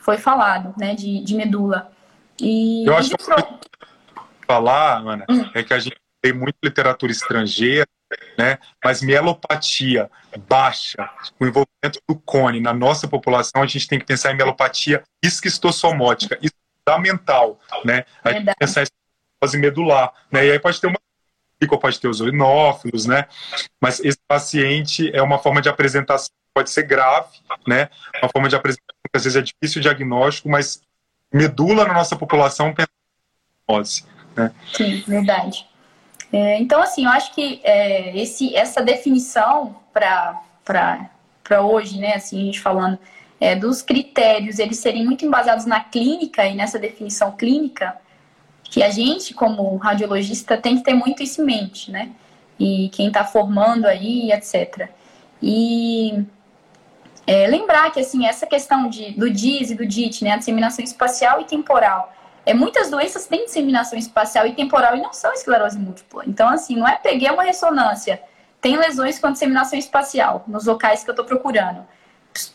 [0.00, 0.92] foi falado, né?
[0.92, 1.92] De, de medula.
[2.40, 3.24] E, Eu acho que
[4.44, 5.48] falar, Ana, hum.
[5.54, 7.86] é que a gente tem muita literatura estrangeira,
[8.36, 8.58] né?
[8.84, 10.10] Mas mielopatia
[10.48, 11.08] baixa,
[11.38, 16.38] o envolvimento do cone na nossa população, a gente tem que pensar em mielopatia isquistossomótica,
[16.42, 18.04] isso é fundamental, né?
[18.22, 20.46] A gente pensar em esclerose medular, né?
[20.46, 20.98] E aí pode ter uma
[21.78, 23.26] pode ter os urinófilos, né?
[23.80, 27.88] Mas esse paciente é uma forma de apresentação pode ser grave, né?
[28.22, 30.82] Uma forma de apresentação que às vezes é difícil o diagnóstico, mas
[31.32, 32.88] medula na nossa população pensa
[34.36, 34.52] né?
[34.72, 35.69] Sim, verdade.
[36.32, 40.40] É, então, assim, eu acho que é, esse, essa definição para
[41.62, 42.98] hoje, né, assim, a gente falando
[43.40, 47.96] é, dos critérios, eles serem muito embasados na clínica e nessa definição clínica,
[48.62, 52.10] que a gente, como radiologista, tem que ter muito isso em mente, né?
[52.58, 54.88] E quem está formando aí, etc.
[55.42, 56.24] E
[57.26, 60.84] é, lembrar que, assim, essa questão de, do DIS e do DIT, né, a disseminação
[60.84, 62.12] espacial e temporal,
[62.44, 66.24] é, muitas doenças têm disseminação espacial e temporal e não são esclerose múltipla.
[66.26, 68.20] Então, assim, não é peguei uma ressonância,
[68.60, 71.84] tem lesões com disseminação espacial nos locais que eu estou procurando.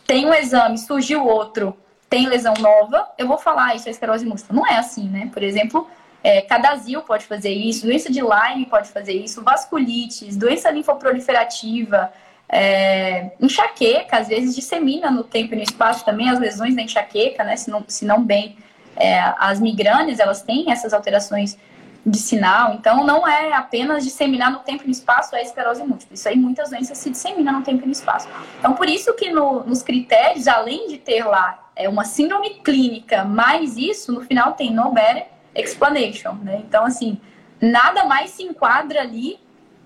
[0.05, 1.75] Tem um exame, surgiu outro,
[2.09, 4.55] tem lesão nova, eu vou falar isso é esclerose múltipla.
[4.55, 5.29] Não é assim, né?
[5.33, 5.87] Por exemplo,
[6.23, 12.11] é, cadazil pode fazer isso, doença de Lyme pode fazer isso, vasculites, doença linfoproliferativa,
[12.47, 17.43] é, enxaqueca, às vezes dissemina no tempo e no espaço também as lesões da enxaqueca,
[17.43, 17.55] né?
[17.55, 18.57] Se não, se não bem
[18.95, 21.57] é, as migrâneas, elas têm essas alterações
[22.05, 26.13] de sinal, então não é apenas disseminar no tempo e no espaço a esclerose múltipla.
[26.13, 28.27] Isso aí muitas doenças se disseminam no tempo e no espaço.
[28.59, 33.23] Então, por isso que no, nos critérios, além de ter lá é, uma síndrome clínica,
[33.23, 35.25] mais isso, no final tem no better
[35.55, 36.61] explanation, né?
[36.67, 37.19] Então, assim,
[37.59, 39.39] nada mais se enquadra ali.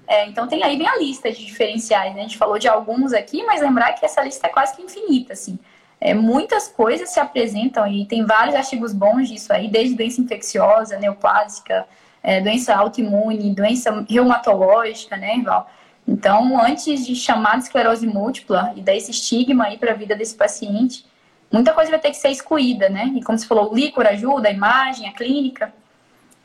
[0.06, 2.22] É, então, tem aí vem a lista de diferenciais, né?
[2.22, 5.34] A gente falou de alguns aqui, mas lembrar que essa lista é quase que infinita,
[5.34, 5.58] assim.
[6.02, 10.98] É, muitas coisas se apresentam e tem vários artigos bons disso aí, desde doença infecciosa,
[10.98, 11.86] neoplásica,
[12.24, 15.70] é, doença autoimune, doença reumatológica, né, Val?
[16.08, 20.16] Então, antes de chamar de esclerose múltipla e dar esse estigma aí para a vida
[20.16, 21.06] desse paciente,
[21.52, 23.12] muita coisa vai ter que ser excluída, né?
[23.16, 25.74] E como você falou, o líquor ajuda, a imagem, a clínica.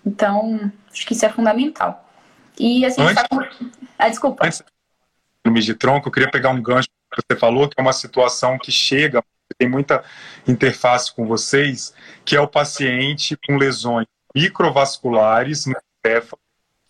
[0.04, 2.06] Então, acho que isso é fundamental.
[2.58, 3.40] E assim, antes, tá com...
[3.98, 4.44] ah, desculpa.
[4.46, 8.58] Antes de tronco, eu queria pegar um gancho que você falou, que é uma situação
[8.58, 9.22] que chega
[9.58, 10.04] tem muita
[10.46, 11.94] interface com vocês,
[12.24, 15.74] que é o paciente com lesões microvasculares no
[16.04, 16.40] encéfalo,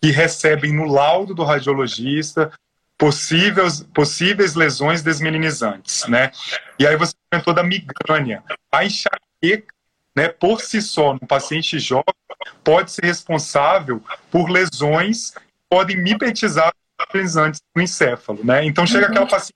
[0.01, 2.51] que recebem no laudo do radiologista
[2.97, 6.31] possíveis, possíveis lesões desmelinizantes, né?
[6.79, 8.43] E aí você comentou da migrânia.
[8.71, 9.73] A enxaqueca,
[10.15, 12.05] né, por si só, no paciente jovem,
[12.63, 14.01] pode ser responsável
[14.31, 18.65] por lesões que podem mimetizar desmelinizantes no encéfalo, né?
[18.65, 19.11] Então chega uhum.
[19.11, 19.55] aquela paciente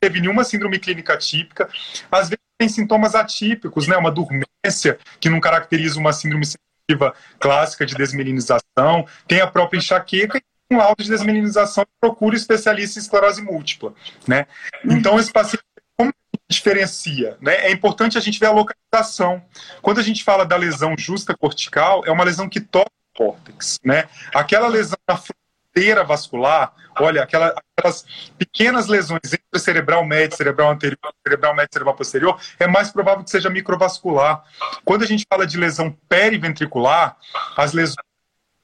[0.00, 1.68] teve nenhuma síndrome clínica típica.
[2.10, 3.96] Às vezes tem sintomas atípicos, né?
[3.96, 10.38] Uma dormência que não caracteriza uma síndrome sensitiva clássica de desmelinização, tem a própria enxaqueca
[10.38, 13.94] e um laudo de desmelinização procura especialista em esclerose múltipla,
[14.26, 14.46] né?
[14.84, 15.62] Então esse paciente
[15.96, 16.12] como
[16.48, 17.66] diferencia, né?
[17.66, 19.42] É importante a gente ver a localização.
[19.82, 24.08] Quando a gente fala da lesão justa cortical, é uma lesão que toca córtex, né?
[24.34, 28.04] Aquela lesão na fronteira vascular, olha, aquela, aquelas
[28.38, 33.30] pequenas lesões entre cerebral médio, cerebral anterior, cerebral médio, cerebral posterior, é mais provável que
[33.30, 34.44] seja microvascular.
[34.84, 37.16] Quando a gente fala de lesão periventricular,
[37.56, 37.96] as lesões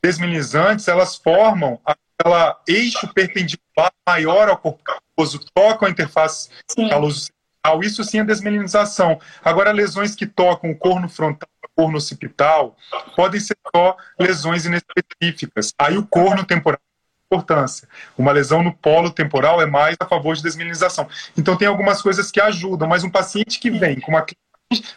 [0.03, 6.49] desminizantes, elas formam aquela eixo perpendicular maior ao corpo caloso, tocam a interface
[6.91, 7.31] caloso
[7.83, 9.21] isso sim é desmelinização.
[9.43, 12.77] Agora, lesões que tocam o corno frontal, o corno occipital,
[13.15, 15.73] podem ser só lesões inespecíficas.
[15.79, 16.81] Aí o corno temporal
[17.33, 17.89] importância.
[18.17, 21.09] Uma lesão no polo temporal é mais a favor de desmelinização.
[21.37, 24.27] Então tem algumas coisas que ajudam, mas um paciente que vem com, uma,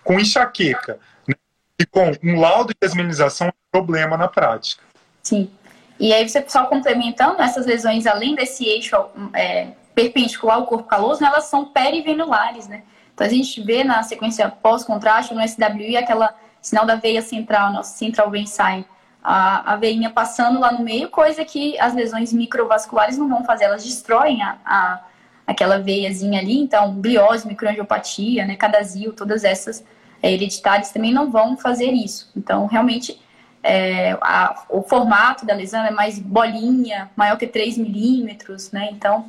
[0.03, 1.35] com enxaqueca né,
[1.79, 4.83] e com um laudo de desmelinização é um problema na prática.
[5.23, 5.49] Sim.
[5.97, 8.95] E aí você só complementando, essas lesões, além desse eixo
[9.33, 12.83] é, perpendicular ao corpo caloso, né, elas são perivenulares, né?
[13.13, 17.97] Então a gente vê na sequência pós-contraste, no SWI, aquela sinal da veia central, nosso
[17.97, 18.85] central vein sign,
[19.25, 23.65] a, a veinha passando lá no meio, coisa que as lesões microvasculares não vão fazer,
[23.65, 25.01] elas destroem a, a
[25.47, 29.83] aquela veiazinha ali, então gliose, microangiopatia, né, cadazil, todas essas
[30.21, 32.31] é, hereditárias também não vão fazer isso.
[32.35, 33.21] Então, realmente,
[33.61, 39.25] é, a, o formato da lesão é mais bolinha, maior que 3 milímetros, né, então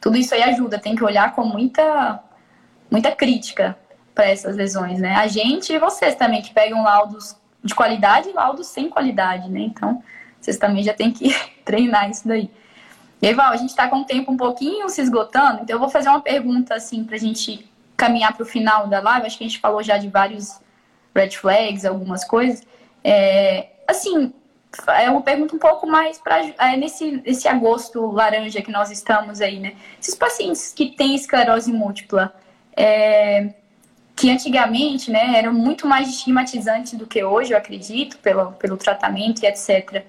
[0.00, 2.20] tudo isso aí ajuda, tem que olhar com muita,
[2.90, 3.76] muita crítica
[4.14, 5.14] para essas lesões, né?
[5.14, 9.60] A gente e vocês também, que pegam laudos de qualidade e laudos sem qualidade, né?
[9.60, 10.02] Então,
[10.40, 11.34] vocês também já têm que
[11.64, 12.50] treinar isso daí.
[13.22, 15.80] E aí, Val, a gente está com o tempo um pouquinho se esgotando, então eu
[15.80, 19.26] vou fazer uma pergunta, assim, para a gente caminhar para o final da live.
[19.26, 20.58] Acho que a gente falou já de vários
[21.14, 22.62] red flags, algumas coisas.
[23.04, 24.32] É, assim,
[24.88, 29.42] é uma pergunta um pouco mais para é, nesse, nesse agosto laranja que nós estamos
[29.42, 29.74] aí, né?
[30.00, 32.34] Esses pacientes que têm esclerose múltipla,
[32.74, 33.54] é,
[34.20, 39.42] que antigamente, né, eram muito mais estigmatizantes do que hoje, eu acredito, pelo, pelo tratamento
[39.42, 40.04] e etc.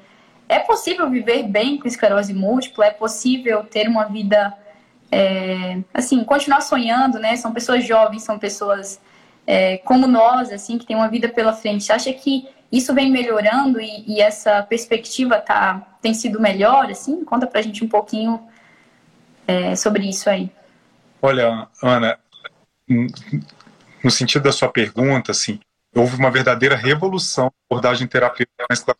[0.49, 2.87] É possível viver bem com esclerose múltipla?
[2.87, 4.53] É possível ter uma vida,
[5.09, 7.37] é, assim, continuar sonhando, né?
[7.37, 8.99] São pessoas jovens, são pessoas
[9.47, 11.85] é, como nós, assim, que tem uma vida pela frente.
[11.85, 17.23] Você acha que isso vem melhorando e, e, essa perspectiva tá, tem sido melhor, assim?
[17.23, 18.45] Conta pra gente um pouquinho
[19.47, 20.51] é, sobre isso aí.
[21.21, 22.19] Olha, Ana,
[24.03, 25.59] no sentido da sua pergunta, assim,
[25.95, 28.95] houve uma verdadeira revolução na abordagem terapêutica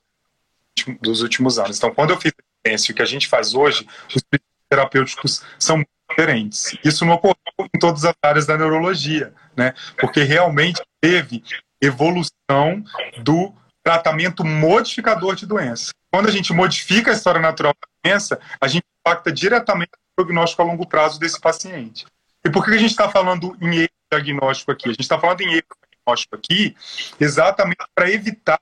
[1.02, 1.78] dos últimos anos.
[1.78, 2.34] Então, quando eu fiz
[2.90, 4.24] o que a gente faz hoje, os
[4.70, 6.78] terapêuticos são diferentes.
[6.84, 7.36] Isso não ocorreu
[7.74, 9.74] em todas as áreas da neurologia, né?
[9.98, 11.44] Porque realmente teve
[11.82, 12.84] evolução
[13.24, 15.92] do tratamento modificador de doença.
[16.12, 20.62] Quando a gente modifica a história natural da doença, a gente impacta diretamente o prognóstico
[20.62, 22.06] a longo prazo desse paciente.
[22.46, 24.90] E por que a gente está falando em diagnóstico aqui?
[24.90, 26.76] A gente está falando em erro diagnóstico aqui
[27.20, 28.60] exatamente para evitar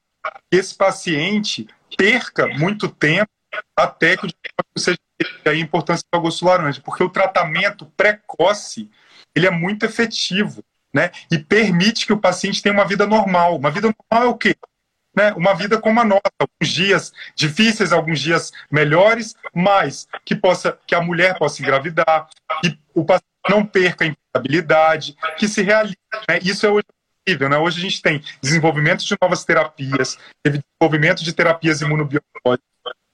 [0.52, 3.30] que esse paciente perca muito tempo
[3.76, 5.00] até que o diagnóstico seja
[5.46, 8.90] a importância do agosto laranja, porque o tratamento precoce
[9.36, 11.12] ele é muito efetivo, né?
[11.32, 13.56] E permite que o paciente tenha uma vida normal.
[13.56, 14.56] Uma vida normal é o quê?
[15.16, 20.78] né, uma vida como a nossa, alguns dias difíceis, alguns dias melhores, mas que possa
[20.86, 22.30] que a mulher possa engravidar,
[22.62, 25.98] que o paciente não perca a imputabilidade, que se realize.
[26.30, 26.40] Né?
[26.44, 26.86] Isso é hoje
[27.26, 27.50] possível.
[27.50, 27.58] Né?
[27.58, 32.70] Hoje a gente tem desenvolvimento de novas terapias, desenvolvimento de terapias imunobiológicas.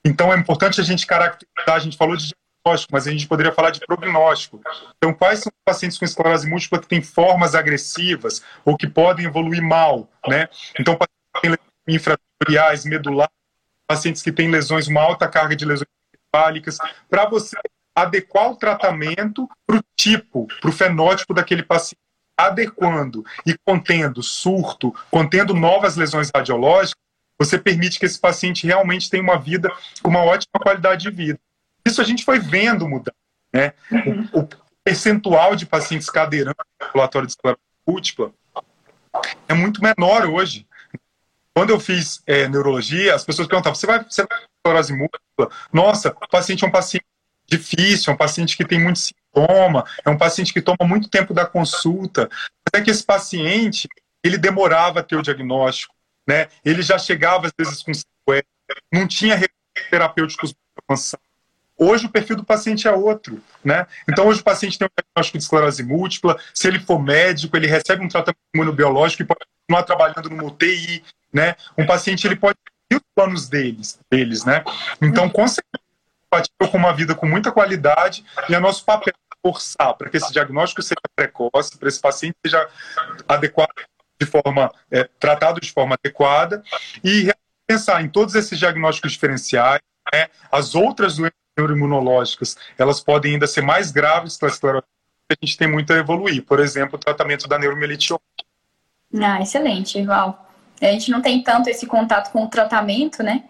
[0.06, 2.32] Então é importante a gente caracterizar, a gente falou de
[2.66, 4.62] diagnóstico, mas a gente poderia falar de prognóstico.
[4.98, 9.26] Então, quais são os pacientes com esclerose múltipla que têm formas agressivas ou que podem
[9.26, 10.50] evoluir mal, né?
[10.80, 10.98] Então,
[11.34, 13.34] pacientes infratoriais, medulares,
[13.88, 16.78] pacientes que têm lesões, uma alta carga de lesões encefálicas,
[17.10, 17.56] para você
[17.96, 22.02] adequar o tratamento para o tipo, para o fenótipo daquele paciente,
[22.38, 27.02] adequando e contendo surto, contendo novas lesões radiológicas,
[27.40, 29.72] você permite que esse paciente realmente tenha uma vida
[30.02, 31.40] com uma ótima qualidade de vida.
[31.86, 33.14] Isso a gente foi vendo mudar.
[33.54, 33.74] Né?
[34.34, 34.50] O, o
[34.84, 38.32] percentual de pacientes cadeirantes no ambulatório de esclerose múltipla
[39.48, 40.68] é muito menor hoje.
[41.54, 45.50] Quando eu fiz é, neurologia, as pessoas perguntavam: você vai, você vai esclerose múltipla?
[45.72, 47.06] Nossa, o paciente é um paciente
[47.48, 51.34] difícil, é um paciente que tem muito sintoma, é um paciente que toma muito tempo
[51.34, 52.30] da consulta.
[52.68, 53.88] Até que esse paciente,
[54.24, 55.94] ele demorava a ter o diagnóstico,
[56.28, 56.48] né?
[56.64, 58.44] Ele já chegava às vezes com sequela,
[58.92, 59.40] não tinha
[59.90, 60.54] terapêuticos
[60.88, 61.26] avançados.
[61.78, 63.86] Hoje o perfil do paciente é outro, né?
[64.10, 67.68] Então hoje o paciente tem um diagnóstico de esclerose múltipla, se ele for médico, ele
[67.68, 71.56] recebe um tratamento imunobiológico e pode continuar trabalhando numa UTI, né?
[71.78, 74.64] Um paciente ele pode ter os planos deles, deles, né?
[75.02, 75.84] Então, com certeza,
[76.72, 79.14] com uma vida com muita qualidade e é nosso papel
[79.46, 82.68] forçar para que esse diagnóstico seja precoce, para esse paciente seja
[83.28, 83.70] adequado
[84.20, 86.64] de forma é, tratado de forma adequada
[87.04, 87.32] e
[87.68, 89.82] pensar em todos esses diagnósticos diferenciais,
[90.14, 94.86] né, as outras doenças neuroimunológicas, elas podem ainda ser mais graves que a esclerose
[95.30, 96.44] a gente tem muito a evoluir.
[96.44, 98.14] Por exemplo, o tratamento da neuromielite
[99.20, 100.52] Ah, excelente, Val.
[100.82, 103.46] A gente não tem tanto esse contato com o tratamento, né?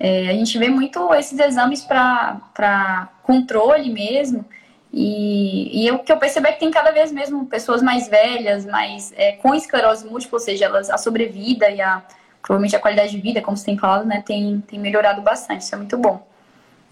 [0.00, 4.44] É, a gente vê muito esses exames para controle mesmo.
[4.92, 8.64] E, e o que eu percebo é que tem cada vez mesmo pessoas mais velhas,
[8.64, 12.02] mais é, com esclerose múltipla, ou seja, elas, a sobrevida e a,
[12.40, 15.62] provavelmente a qualidade de vida, como você tem falado, né, tem, tem melhorado bastante.
[15.62, 16.26] Isso é muito bom.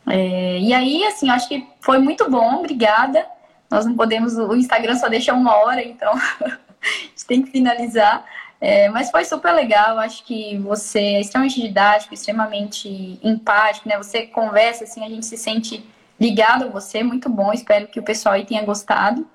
[0.06, 3.26] É, e aí, assim, acho que foi muito bom, obrigada.
[3.70, 6.48] Nós não podemos, o Instagram só deixa uma hora, então a
[6.88, 8.24] gente tem que finalizar.
[8.60, 13.98] É, mas foi super legal, acho que você é extremamente didático, extremamente empático, né?
[13.98, 15.84] Você conversa, assim, a gente se sente
[16.18, 19.26] ligado a você, muito bom, espero que o pessoal aí tenha gostado.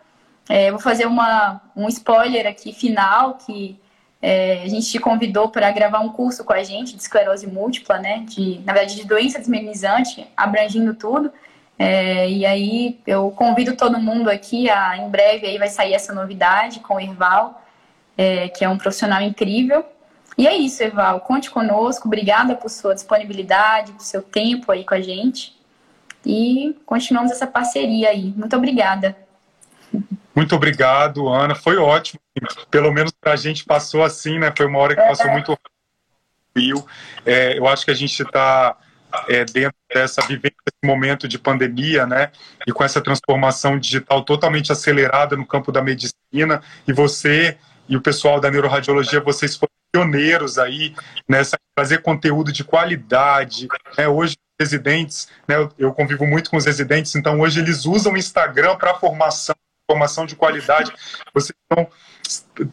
[0.50, 3.80] É, vou fazer uma, um spoiler aqui final, que
[4.22, 8.00] é, a gente te convidou para gravar um curso com a gente de esclerose múltipla,
[8.00, 8.24] né?
[8.28, 11.32] De, na verdade, de doença desmelinizante, abrangindo tudo.
[11.78, 16.14] É, e aí eu convido todo mundo aqui a, em breve aí vai sair essa
[16.14, 17.61] novidade com o Erval
[18.18, 19.86] é, que é um profissional incrível.
[20.38, 21.20] E é isso, Eval.
[21.22, 22.08] Conte conosco.
[22.08, 25.60] Obrigada por sua disponibilidade, por seu tempo aí com a gente.
[26.26, 28.34] E continuamos essa parceria aí.
[28.36, 29.16] Muito obrigada.
[30.36, 31.56] Muito obrigado, Ana.
[31.56, 32.20] Foi ótimo.
[32.70, 34.54] Pelo menos para a gente passou assim, né?
[34.56, 35.32] Foi uma hora que passou é.
[35.32, 36.88] muito rápido.
[37.26, 38.78] É, eu acho que a gente está
[39.28, 42.32] é, dentro dessa vivência, desse momento de pandemia, né?
[42.66, 46.62] E com essa transformação digital totalmente acelerada no campo da medicina.
[46.88, 47.58] E você
[47.88, 50.96] e o pessoal da neuroradiologia, vocês foram pioneiros aí
[51.28, 53.68] nessa fazer conteúdo de qualidade.
[53.98, 54.08] Né?
[54.08, 58.76] Hoje, residentes, né, eu convivo muito com os residentes, então hoje eles usam o Instagram
[58.76, 59.56] para formação,
[59.90, 60.94] formação de qualidade.
[61.34, 61.88] Vocês não,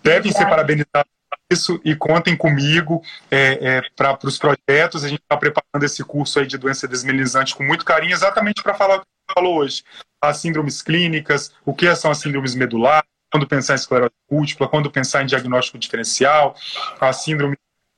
[0.02, 1.10] devem ser parabenizados
[1.50, 5.02] isso e contem comigo é, é, para os projetos.
[5.02, 8.74] A gente está preparando esse curso aí de doença desmelinizante com muito carinho, exatamente para
[8.74, 9.82] falar o que falou hoje.
[10.22, 14.90] As síndromes clínicas, o que são as síndromes medulares, quando pensar em esclerose múltipla, quando
[14.90, 16.54] pensar em diagnóstico diferencial,
[17.00, 17.56] a síndrome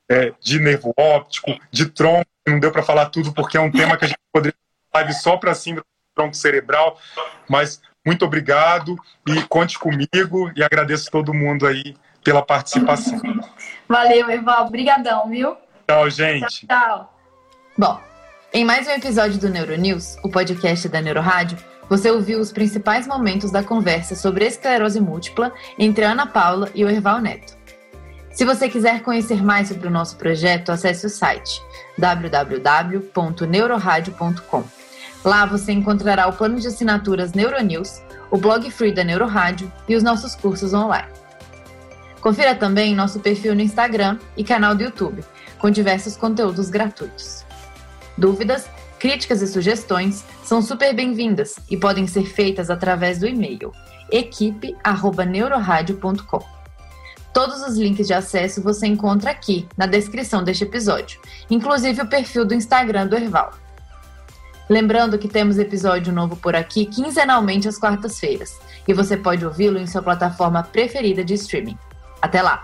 [0.09, 3.95] é, de nervo óptico, de tronco, não deu para falar tudo porque é um tema
[3.97, 4.57] que a gente poderia
[4.91, 6.99] falar só para síndrome de tronco cerebral,
[7.47, 13.21] mas muito obrigado e conte comigo e agradeço todo mundo aí pela participação.
[13.87, 15.55] Valeu, Eval, obrigadão, viu?
[15.87, 16.67] Tchau, gente.
[16.67, 17.17] Tchau, tchau.
[17.77, 18.01] Bom,
[18.53, 21.57] em mais um episódio do Neuronews, o podcast da Neurorádio,
[21.91, 26.89] você ouviu os principais momentos da conversa sobre esclerose múltipla entre Ana Paula e o
[26.89, 27.57] Erval Neto.
[28.31, 31.61] Se você quiser conhecer mais sobre o nosso projeto, acesse o site
[31.97, 34.63] www.neuroradio.com.
[35.25, 40.01] Lá você encontrará o plano de assinaturas Neuronews, o blog free da Neurorádio e os
[40.01, 41.11] nossos cursos online.
[42.21, 45.25] Confira também nosso perfil no Instagram e canal do YouTube,
[45.59, 47.43] com diversos conteúdos gratuitos.
[48.17, 48.69] Dúvidas?
[49.01, 53.73] Críticas e sugestões são super bem-vindas e podem ser feitas através do e-mail
[54.11, 56.45] equipe@neuroradio.com.
[57.33, 62.45] Todos os links de acesso você encontra aqui na descrição deste episódio, inclusive o perfil
[62.45, 63.53] do Instagram do Erval.
[64.69, 69.87] Lembrando que temos episódio novo por aqui quinzenalmente às quartas-feiras, e você pode ouvi-lo em
[69.87, 71.79] sua plataforma preferida de streaming.
[72.21, 72.63] Até lá!